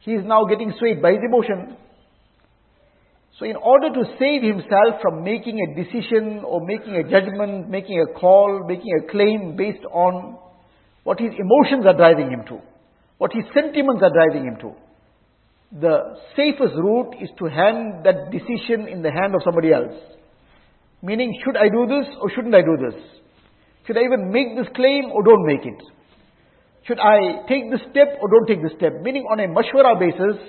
he 0.00 0.12
is 0.12 0.24
now 0.26 0.44
getting 0.44 0.72
swayed 0.78 1.00
by 1.00 1.12
his 1.12 1.22
emotion. 1.24 1.76
So 3.38 3.46
in 3.46 3.56
order 3.56 3.90
to 3.94 4.02
save 4.18 4.42
himself 4.42 5.02
from 5.02 5.22
making 5.22 5.58
a 5.62 5.68
decision 5.74 6.42
or 6.44 6.66
making 6.66 6.94
a 6.96 7.04
judgment, 7.04 7.68
making 7.68 8.00
a 8.00 8.18
call, 8.18 8.64
making 8.66 8.90
a 8.98 9.10
claim 9.10 9.54
based 9.56 9.84
on 9.90 10.38
what 11.04 11.20
his 11.20 11.32
emotions 11.38 11.86
are 11.86 11.96
driving 11.96 12.30
him 12.30 12.42
to, 12.48 12.58
what 13.18 13.32
his 13.32 13.44
sentiments 13.54 14.02
are 14.02 14.14
driving 14.18 14.48
him 14.50 14.56
to. 14.62 14.70
The 15.80 15.96
safest 16.36 16.74
route 16.76 17.14
is 17.20 17.30
to 17.38 17.46
hand 17.46 18.04
that 18.04 18.30
decision 18.30 18.88
in 18.88 19.02
the 19.02 19.10
hand 19.10 19.34
of 19.34 19.42
somebody 19.44 19.72
else. 19.72 19.94
Meaning, 21.02 21.38
should 21.44 21.56
I 21.56 21.68
do 21.68 21.86
this 21.86 22.06
or 22.20 22.30
shouldn't 22.34 22.54
I 22.54 22.62
do 22.62 22.76
this? 22.78 22.98
Should 23.86 23.98
I 23.98 24.02
even 24.02 24.32
make 24.32 24.56
this 24.56 24.66
claim 24.74 25.10
or 25.12 25.22
don't 25.22 25.46
make 25.46 25.64
it? 25.66 25.80
Should 26.86 26.98
I 26.98 27.46
take 27.48 27.70
this 27.70 27.80
step 27.90 28.16
or 28.20 28.28
don't 28.28 28.46
take 28.46 28.62
this 28.62 28.72
step? 28.76 29.00
Meaning 29.02 29.24
on 29.30 29.40
a 29.40 29.48
mashwara 29.48 29.98
basis, 29.98 30.40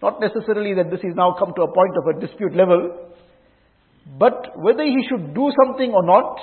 not 0.00 0.20
necessarily 0.20 0.74
that 0.74 0.90
this 0.90 1.00
is 1.02 1.14
now 1.14 1.34
come 1.38 1.52
to 1.54 1.62
a 1.62 1.70
point 1.72 1.94
of 1.98 2.16
a 2.16 2.20
dispute 2.26 2.54
level, 2.54 3.10
but 4.18 4.54
whether 4.56 4.82
he 4.82 5.06
should 5.08 5.34
do 5.34 5.50
something 5.64 5.92
or 5.92 6.04
not, 6.04 6.38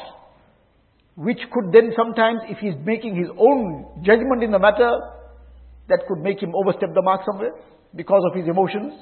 which 1.15 1.39
could 1.51 1.73
then 1.73 1.91
sometimes, 1.95 2.39
if 2.47 2.57
he's 2.59 2.75
making 2.85 3.15
his 3.15 3.27
own 3.37 4.03
judgment 4.03 4.43
in 4.43 4.51
the 4.51 4.59
matter, 4.59 4.91
that 5.89 5.99
could 6.07 6.19
make 6.19 6.41
him 6.41 6.53
overstep 6.55 6.93
the 6.93 7.01
mark 7.01 7.21
somewhere 7.25 7.51
because 7.95 8.23
of 8.31 8.37
his 8.37 8.47
emotions. 8.47 8.93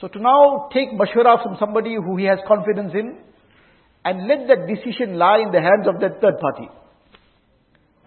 So 0.00 0.06
to 0.06 0.18
now 0.20 0.68
take 0.72 0.90
mashwara 0.92 1.42
from 1.42 1.56
somebody 1.58 1.96
who 1.96 2.16
he 2.16 2.24
has 2.26 2.38
confidence 2.46 2.92
in 2.94 3.18
and 4.04 4.26
let 4.28 4.46
that 4.48 4.66
decision 4.66 5.18
lie 5.18 5.40
in 5.40 5.50
the 5.50 5.60
hands 5.60 5.86
of 5.86 6.00
that 6.00 6.20
third 6.20 6.38
party. 6.38 6.68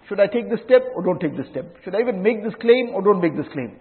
Should 0.07 0.19
I 0.19 0.27
take 0.27 0.49
this 0.49 0.59
step 0.65 0.83
or 0.95 1.03
don't 1.03 1.19
take 1.19 1.37
this 1.37 1.47
step? 1.51 1.71
Should 1.83 1.95
I 1.95 2.01
even 2.01 2.21
make 2.21 2.43
this 2.43 2.53
claim 2.59 2.91
or 2.93 3.01
don't 3.01 3.21
make 3.21 3.35
this 3.35 3.47
claim? 3.53 3.79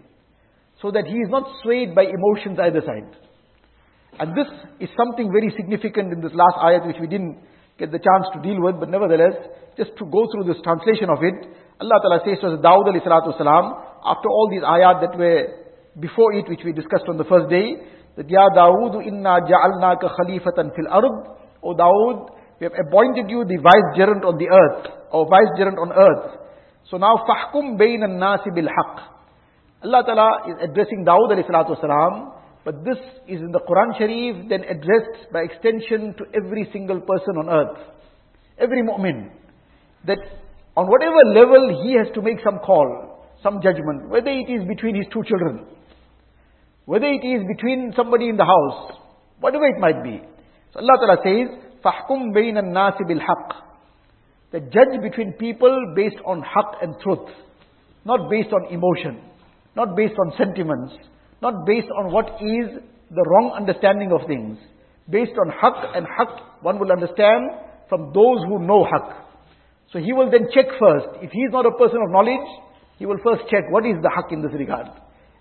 So 0.83 0.90
that 0.90 1.07
he 1.07 1.18
is 1.18 1.29
not 1.29 1.42
swayed 1.62 1.94
by 1.94 2.07
emotions 2.07 2.59
either 2.59 2.83
side. 2.87 3.11
And 4.18 4.37
this 4.37 4.46
is 4.81 4.88
something 4.96 5.31
very 5.33 5.53
significant 5.57 6.12
in 6.12 6.20
this 6.20 6.33
last 6.35 6.59
ayat 6.62 6.87
which 6.87 7.01
we 7.01 7.07
didn't 7.07 7.38
get 7.79 7.90
the 7.90 7.99
chance 7.99 8.27
to 8.35 8.38
deal 8.42 8.61
with, 8.61 8.79
but 8.79 8.90
nevertheless, 8.90 9.35
just 9.77 9.96
to 9.99 10.05
go 10.05 10.29
through 10.31 10.44
this 10.44 10.61
translation 10.62 11.09
of 11.09 11.25
it, 11.25 11.35
Allah 11.81 11.96
Ta'ala 12.05 12.20
says 12.23 12.37
to 12.44 12.53
us, 12.53 12.61
Dawud 12.61 12.87
alayhi 12.92 13.07
salatu 13.07 13.33
salam, 13.38 13.73
after 14.05 14.29
all 14.29 14.49
these 14.53 14.62
ayat 14.62 15.01
that 15.01 15.16
were 15.16 15.64
before 15.99 16.35
it, 16.35 16.49
which 16.49 16.61
we 16.64 16.73
discussed 16.73 17.09
on 17.09 17.16
the 17.16 17.25
first 17.25 17.49
day, 17.49 17.81
that 18.16 18.29
Ya 18.29 18.53
Dawud 18.53 19.01
inna 19.07 19.40
ja'alnaka 19.49 20.12
khalifatan 20.12 20.77
fil 20.77 20.88
ard, 20.90 21.11
Oh, 21.62 21.70
o 21.70 21.75
Dawud, 21.75 22.31
we 22.61 22.64
have 22.64 22.75
appointed 22.87 23.31
you 23.31 23.44
the 23.44 23.59
vicegerent 23.59 24.25
on 24.25 24.37
the 24.37 24.49
earth, 24.49 24.87
or 25.12 25.27
vicegerent 25.27 25.79
on 25.79 25.92
earth. 25.92 26.40
So 26.90 26.96
now, 26.96 27.16
bayn 27.79 28.03
al-nasi 28.03 28.51
bil 28.55 28.68
haqq. 28.68 29.11
Allah 29.83 30.03
Ta'ala 30.05 30.31
is 30.49 30.70
addressing 30.70 31.05
Dawud 31.05 31.33
alayhi 31.33 32.33
but 32.64 32.85
this 32.85 32.99
is 33.27 33.40
in 33.40 33.53
the 33.53 33.61
Quran 33.61 33.96
Sharif, 33.96 34.49
then 34.49 34.64
addressed 34.64 35.33
by 35.33 35.40
extension 35.40 36.14
to 36.18 36.25
every 36.37 36.68
single 36.73 37.01
person 37.01 37.37
on 37.38 37.49
earth. 37.49 37.79
Every 38.59 38.83
mu'min. 38.83 39.31
That 40.07 40.18
on 40.77 40.87
whatever 40.87 41.25
level 41.33 41.83
he 41.83 41.96
has 41.96 42.09
to 42.14 42.23
make 42.23 42.38
some 42.44 42.59
call, 42.59 43.25
some 43.42 43.61
judgment, 43.62 44.09
whether 44.11 44.29
it 44.29 44.51
is 44.53 44.68
between 44.68 44.94
his 44.94 45.07
two 45.12 45.23
children, 45.25 45.66
whether 46.85 47.07
it 47.07 47.25
is 47.25 47.46
between 47.49 47.92
somebody 47.96 48.29
in 48.29 48.37
the 48.37 48.44
house, 48.44 48.92
whatever 49.40 49.64
it 49.66 49.81
might 49.81 50.05
be. 50.05 50.20
So 50.74 50.80
Allah 50.80 50.98
Ta'ala 51.00 51.18
says, 51.24 51.48
فَحْكُمْ 51.84 52.34
بَيْنَ 52.36 52.58
النَّاسِ 52.58 52.98
بِالْحَقِّ 53.02 53.50
The 54.52 54.60
judge 54.60 55.02
between 55.02 55.34
people 55.34 55.94
based 55.96 56.18
on 56.26 56.41
haqq 56.41 56.84
and 56.84 56.96
truth, 57.02 57.30
not 58.06 58.30
based 58.30 58.50
on 58.54 58.74
emotion, 58.74 59.22
not 59.76 59.96
based 59.96 60.15
on 60.20 60.34
sentiments, 60.38 60.94
not 61.41 61.65
based 61.65 61.88
on 62.00 62.12
what 62.12 62.26
is 62.41 62.82
the 63.12 63.24
wrong 63.30 63.54
understanding 63.56 64.12
of 64.12 64.28
things. 64.28 64.58
Based 65.10 65.34
on 65.38 65.52
haqq 65.52 65.98
and 65.98 66.06
haqq, 66.08 66.63
one 66.63 66.80
will 66.80 66.91
understand 66.91 67.44
from 67.88 68.12
those 68.13 68.41
who 68.48 68.60
know 68.60 68.84
haqq. 68.84 69.13
So 69.94 70.00
he 70.00 70.12
will 70.13 70.32
then 70.32 70.48
check 70.54 70.65
first. 70.80 71.22
If 71.22 71.32
he 71.32 71.41
is 71.41 71.52
not 71.52 71.65
a 71.65 71.72
person 71.72 72.00
of 72.04 72.12
knowledge, 72.12 72.48
he 72.98 73.06
will 73.06 73.20
first 73.24 73.44
check 73.50 73.63
what 73.70 73.86
is 73.86 73.96
the 74.02 74.10
haqq 74.10 74.34
in 74.34 74.41
this 74.41 74.54
regard. 74.58 74.88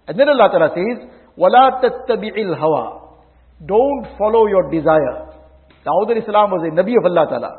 And 0.07 0.19
then 0.19 0.29
Allah 0.29 0.51
Ta'ala 0.53 0.71
says, 0.77 1.09
وَلَا 1.39 1.81
تَتَّبِعِ 1.83 2.37
الْهَوَىٰ 2.37 2.98
Don't 3.65 4.07
follow 4.19 4.47
your 4.47 4.71
desire. 4.71 5.31
Dawud 5.87 6.11
al-Islam 6.11 6.51
was 6.51 6.65
a 6.67 6.73
Nabi 6.75 6.97
of 6.99 7.05
Allah 7.05 7.27
Ta'ala. 7.29 7.53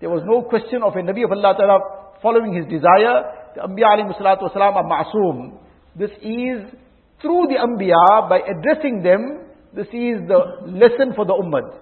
There 0.00 0.10
was 0.10 0.22
no 0.26 0.42
question 0.42 0.82
of 0.82 0.94
a 0.94 1.02
Nabi 1.02 1.24
of 1.24 1.32
Allah 1.32 1.54
Ta'ala 1.56 1.78
following 2.22 2.54
his 2.54 2.66
desire. 2.66 3.50
The 3.54 3.62
Anbiya 3.62 3.98
alayhi 3.98 4.14
salatu 4.20 4.50
wasalam 4.50 4.76
are 4.76 4.84
ma'soom. 4.84 5.58
This 5.96 6.10
is 6.22 6.68
through 7.22 7.48
the 7.50 7.58
Anbiya 7.58 8.28
by 8.28 8.40
addressing 8.46 9.02
them 9.02 9.48
This 9.74 9.88
is 9.92 10.24
the 10.24 10.64
lesson 10.64 11.12
for 11.14 11.26
the 11.28 11.36
ummah. 11.36 11.76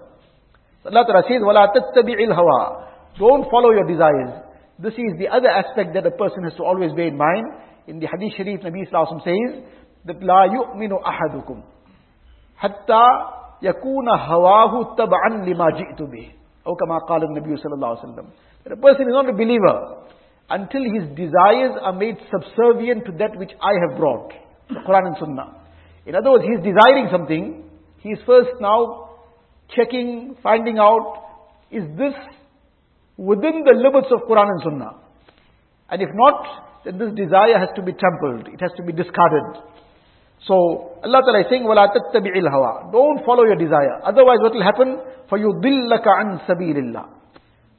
Allah 0.85 1.03
Ta'ala 1.07 1.23
says, 1.27 1.39
وَلَا 1.39 1.71
تَتَّبِعِ 1.71 2.19
الْهَوَىٰ 2.19 3.19
Don't 3.19 3.49
follow 3.49 3.71
your 3.71 3.87
desires. 3.87 4.43
This 4.79 4.93
is 4.93 5.17
the 5.17 5.27
other 5.29 5.47
aspect 5.47 5.93
that 5.95 6.05
a 6.05 6.11
person 6.11 6.43
has 6.43 6.53
to 6.55 6.63
always 6.63 6.91
bear 6.93 7.07
in 7.07 7.17
mind. 7.17 7.47
In 7.87 7.99
the 7.99 8.07
Hadith 8.07 8.35
Sharif, 8.35 8.61
Nabi 8.61 8.83
Sallallahu 8.91 9.23
says 9.23 9.63
that 10.05 10.19
لَا 10.19 10.47
يُؤْمِنُ 10.51 10.91
أَحَدُكُمْ 11.01 11.63
حَتَّى 12.61 13.07
يَكُونَ 13.61 14.07
هَوَاهُ 14.09 14.95
تَبْعًا 14.95 15.29
لِمَا 15.45 15.67
جِئْتُ 15.77 16.01
بِهِ 16.01 16.31
أو 16.67 16.75
كما 16.75 16.97
قال 17.07 17.23
النبي 17.23 17.57
صلى 17.57 17.73
الله 17.73 17.87
عليه 17.87 17.99
وسلم. 17.99 18.25
That 18.63 18.73
a 18.73 18.75
person 18.75 19.07
is 19.07 19.15
not 19.15 19.29
a 19.29 19.33
believer 19.33 20.03
until 20.49 20.83
his 20.83 21.07
desires 21.15 21.79
are 21.81 21.93
made 21.93 22.17
subservient 22.31 23.05
to 23.05 23.11
that 23.19 23.37
which 23.37 23.51
I 23.61 23.73
have 23.87 23.97
brought. 23.97 24.33
The 24.69 24.81
Quran 24.87 25.07
and 25.07 25.15
Sunnah. 25.19 25.55
In 26.05 26.15
other 26.15 26.31
words, 26.31 26.43
he 26.43 26.51
is 26.51 26.63
desiring 26.63 27.07
something. 27.11 27.63
He 27.99 28.09
is 28.09 28.19
first 28.25 28.49
now 28.59 29.09
checking, 29.75 30.35
finding 30.43 30.77
out, 30.77 31.23
is 31.71 31.83
this 31.97 32.13
within 33.17 33.63
the 33.63 33.75
limits 33.75 34.07
of 34.11 34.27
Quran 34.27 34.47
and 34.47 34.61
Sunnah? 34.63 34.91
And 35.89 36.01
if 36.01 36.09
not, 36.13 36.83
then 36.85 36.97
this 36.97 37.11
desire 37.15 37.59
has 37.59 37.69
to 37.75 37.81
be 37.81 37.93
trampled. 37.93 38.53
It 38.53 38.61
has 38.61 38.71
to 38.77 38.83
be 38.83 38.91
discarded. 38.91 39.63
So, 40.45 40.99
Allah 41.03 41.21
Ta'ala 41.25 41.39
is 41.41 41.47
saying, 41.49 41.63
وَلَا 41.63 41.87
تَتَّبِعِ 41.91 42.31
الْهَوَىٰ 42.31 42.91
Don't 42.91 43.25
follow 43.25 43.43
your 43.43 43.55
desire. 43.55 43.99
Otherwise 44.03 44.39
what 44.41 44.53
will 44.53 44.63
happen? 44.63 44.99
فَيُضِلَّكَ 45.29 46.05
عَنْ 46.07 46.47
سَبِيلِ 46.47 46.77
اللَّهِ 46.77 47.05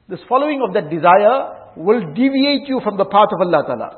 This 0.07 0.19
following 0.29 0.61
of 0.67 0.73
that 0.73 0.89
desire 0.89 1.73
will 1.77 2.13
deviate 2.13 2.67
you 2.67 2.81
from 2.83 2.97
the 2.97 3.05
path 3.05 3.31
of 3.33 3.41
Allah 3.41 3.63
Ta'ala. 3.65 3.89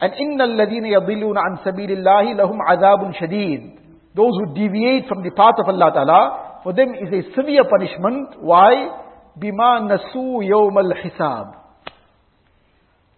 And 0.00 0.12
إِنَّ 0.14 0.40
الَّذِينَ 0.40 0.84
يَضِلُّونَ 0.86 1.36
عَنْ 1.36 1.64
سَبِيلِ 1.64 2.02
اللَّهِ 2.02 2.36
لَهُمْ 2.40 2.58
عَذَابٌ 2.58 3.14
شَدِيدٌ 3.22 3.78
Those 4.16 4.32
who 4.42 4.54
deviate 4.54 5.06
from 5.08 5.22
the 5.22 5.30
path 5.30 5.54
of 5.62 5.68
Allah 5.68 5.90
Ta'ala, 5.94 6.60
for 6.64 6.72
them 6.72 6.94
is 6.94 7.12
a 7.12 7.34
severe 7.36 7.64
punishment. 7.70 8.40
Why? 8.40 9.02
bima 9.38 9.80
nasu 9.80 10.42
yawm 10.44 10.76
al-hisab. 10.76 11.54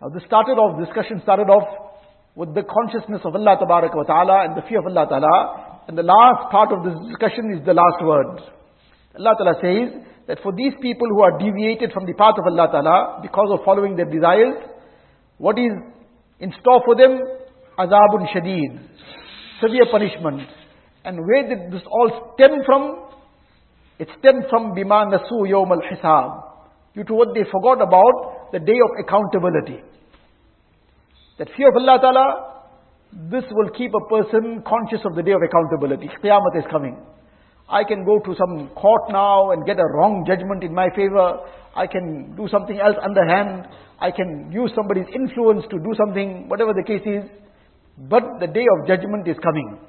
Now 0.01 0.09
this 0.09 0.23
started 0.27 0.53
off, 0.53 0.79
discussion 0.79 1.21
started 1.23 1.49
off 1.49 1.67
with 2.36 2.54
the 2.54 2.64
consciousness 2.64 3.22
of 3.26 3.36
Allah 3.36 3.58
wa 3.60 4.04
ta'ala 4.04 4.46
and 4.46 4.58
the 4.58 4.68
fear 4.68 4.80
of 4.80 4.88
Allah 4.88 5.06
ta'ala. 5.10 5.86
And 5.88 5.98
the 5.98 6.04
last 6.04 6.52
part 6.52 6.72
of 6.72 6.84
this 6.84 6.94
discussion 7.10 7.52
is 7.58 7.66
the 7.66 7.74
last 7.74 8.00
word. 8.04 8.42
Allah 9.18 9.34
ta'ala 9.38 9.56
says 9.62 10.06
that 10.28 10.38
for 10.44 10.54
these 10.54 10.74
people 10.82 11.08
who 11.10 11.22
are 11.22 11.38
deviated 11.40 11.92
from 11.92 12.06
the 12.06 12.14
path 12.14 12.36
of 12.38 12.46
Allah 12.46 12.70
ta'ala 12.72 13.20
because 13.22 13.50
of 13.52 13.66
following 13.66 13.96
their 13.96 14.06
desires, 14.06 14.56
what 15.38 15.58
is 15.58 15.72
in 16.40 16.54
store 16.62 16.82
for 16.86 16.96
them? 16.96 17.20
Azabun 17.80 18.28
shadeed. 18.30 18.80
Severe 19.62 19.88
punishment. 19.92 20.48
And 21.04 21.18
where 21.26 21.48
did 21.48 21.72
this 21.74 21.82
all 21.90 22.36
stem 22.36 22.62
from? 22.66 23.10
It 23.98 24.08
stemmed 24.20 24.46
from 24.50 24.76
bima 24.76 25.10
nasu 25.12 25.48
yawm 25.50 25.72
al-hisab. 25.72 26.44
Due 26.96 27.04
to 27.04 27.14
what 27.14 27.30
they 27.34 27.44
forgot 27.52 27.82
about 27.82 28.52
the 28.52 28.60
day 28.60 28.78
of 28.78 28.92
accountability. 29.04 29.84
That 31.40 31.48
fear 31.56 31.70
of 31.70 31.76
Allah 31.78 31.98
Ta'ala, 32.02 32.28
this 33.32 33.48
will 33.52 33.70
keep 33.72 33.94
a 33.96 34.06
person 34.12 34.62
conscious 34.68 35.00
of 35.06 35.16
the 35.16 35.24
day 35.24 35.32
of 35.32 35.40
accountability. 35.40 36.12
Qiyamah 36.22 36.52
is 36.60 36.66
coming. 36.70 37.00
I 37.70 37.86
can 37.86 38.04
go 38.04 38.20
to 38.20 38.36
some 38.36 38.68
court 38.76 39.04
now 39.10 39.52
and 39.52 39.66
get 39.66 39.80
a 39.80 39.88
wrong 39.96 40.26
judgment 40.28 40.66
in 40.66 40.76
my 40.76 40.90
favor. 40.94 41.40
I 41.78 41.88
can 41.88 42.36
do 42.36 42.50
something 42.52 42.78
else 42.78 42.98
underhand. 43.02 43.72
I 44.02 44.12
can 44.12 44.52
use 44.52 44.72
somebody's 44.76 45.08
influence 45.16 45.64
to 45.72 45.80
do 45.80 45.96
something, 45.96 46.50
whatever 46.50 46.74
the 46.76 46.84
case 46.84 47.08
is. 47.08 47.24
But 47.98 48.24
the 48.42 48.48
day 48.48 48.68
of 48.76 48.86
judgment 48.86 49.26
is 49.26 49.38
coming. 49.40 49.80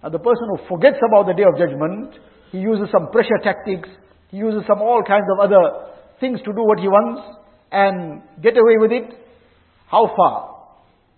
Now 0.00 0.10
the 0.10 0.22
person 0.22 0.46
who 0.54 0.58
forgets 0.68 1.02
about 1.10 1.26
the 1.26 1.34
day 1.34 1.42
of 1.42 1.58
judgment, 1.58 2.22
he 2.52 2.58
uses 2.58 2.86
some 2.92 3.10
pressure 3.10 3.42
tactics. 3.42 3.88
He 4.30 4.36
uses 4.36 4.62
some 4.68 4.78
all 4.78 5.02
kinds 5.02 5.26
of 5.34 5.42
other 5.42 5.90
things 6.20 6.38
to 6.46 6.52
do 6.54 6.62
what 6.62 6.78
he 6.78 6.86
wants 6.86 7.22
and 7.72 8.22
get 8.40 8.54
away 8.56 8.78
with 8.78 8.92
it. 8.92 9.10
How 9.90 10.06
far? 10.14 10.53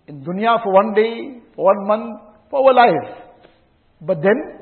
In 0.09 0.23
dunya 0.25 0.63
for 0.63 0.73
one 0.73 0.95
day, 0.95 1.43
for 1.55 1.65
one 1.67 1.87
month, 1.87 2.21
for 2.51 2.61
our 2.61 2.75
life. 2.75 3.17
But 4.01 4.23
then, 4.23 4.61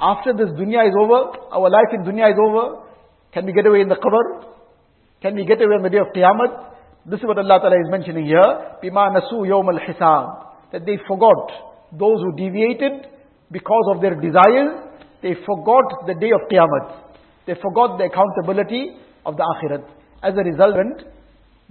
after 0.00 0.32
this 0.32 0.48
dunya 0.58 0.88
is 0.88 0.94
over, 0.98 1.36
our 1.52 1.70
life 1.70 1.92
in 1.92 2.04
dunya 2.04 2.32
is 2.32 2.38
over, 2.38 2.86
can 3.32 3.46
we 3.46 3.52
get 3.52 3.66
away 3.66 3.80
in 3.80 3.88
the 3.88 3.96
qabr? 3.96 4.46
Can 5.22 5.34
we 5.34 5.44
get 5.44 5.60
away 5.60 5.76
on 5.76 5.82
the 5.82 5.90
day 5.90 5.98
of 5.98 6.08
Qiyamah? 6.16 6.70
This 7.06 7.20
is 7.20 7.26
what 7.26 7.38
Allah 7.38 7.60
Ta'ala 7.60 7.76
is 7.76 7.90
mentioning 7.90 8.24
here. 8.24 8.40
Bima 8.82 9.12
nasu 9.12 9.44
yawm 9.46 9.68
al-hisab. 9.68 10.72
That 10.72 10.86
they 10.86 10.96
forgot 11.06 11.52
those 11.92 12.20
who 12.20 12.36
deviated 12.36 13.06
because 13.52 13.86
of 13.94 14.00
their 14.00 14.14
desires 14.14 14.90
they 15.22 15.34
forgot 15.44 16.06
the 16.06 16.14
day 16.14 16.30
of 16.32 16.48
Qiyamah. 16.48 17.12
They 17.46 17.54
forgot 17.60 17.98
the 17.98 18.08
accountability 18.08 18.96
of 19.26 19.36
the 19.36 19.44
Akhirat. 19.44 19.84
As 20.22 20.34
a 20.34 20.44
result, 20.44 21.04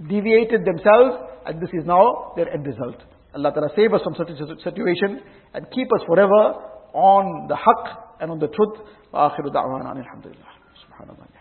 deviated 0.01 0.65
themselves, 0.65 1.23
and 1.45 1.61
this 1.61 1.69
is 1.73 1.85
now 1.85 2.33
their 2.35 2.51
end 2.51 2.65
result. 2.65 2.97
Allah 3.35 3.51
Ta'ala 3.53 3.69
save 3.75 3.93
us 3.93 4.01
from 4.03 4.15
such 4.15 4.29
a 4.29 4.35
situation 4.63 5.21
and 5.53 5.65
keep 5.71 5.87
us 5.93 6.01
forever 6.07 6.55
on 6.93 7.47
the 7.47 7.55
haqq 7.55 8.21
and 8.21 8.31
on 8.31 8.39
the 8.39 8.47
truth. 8.47 8.77
وآخر 9.13 9.47
دعوانا 9.47 9.91
الحمد 9.91 10.27
لله 10.27 10.51
سبحان 10.83 11.09
الله 11.09 11.38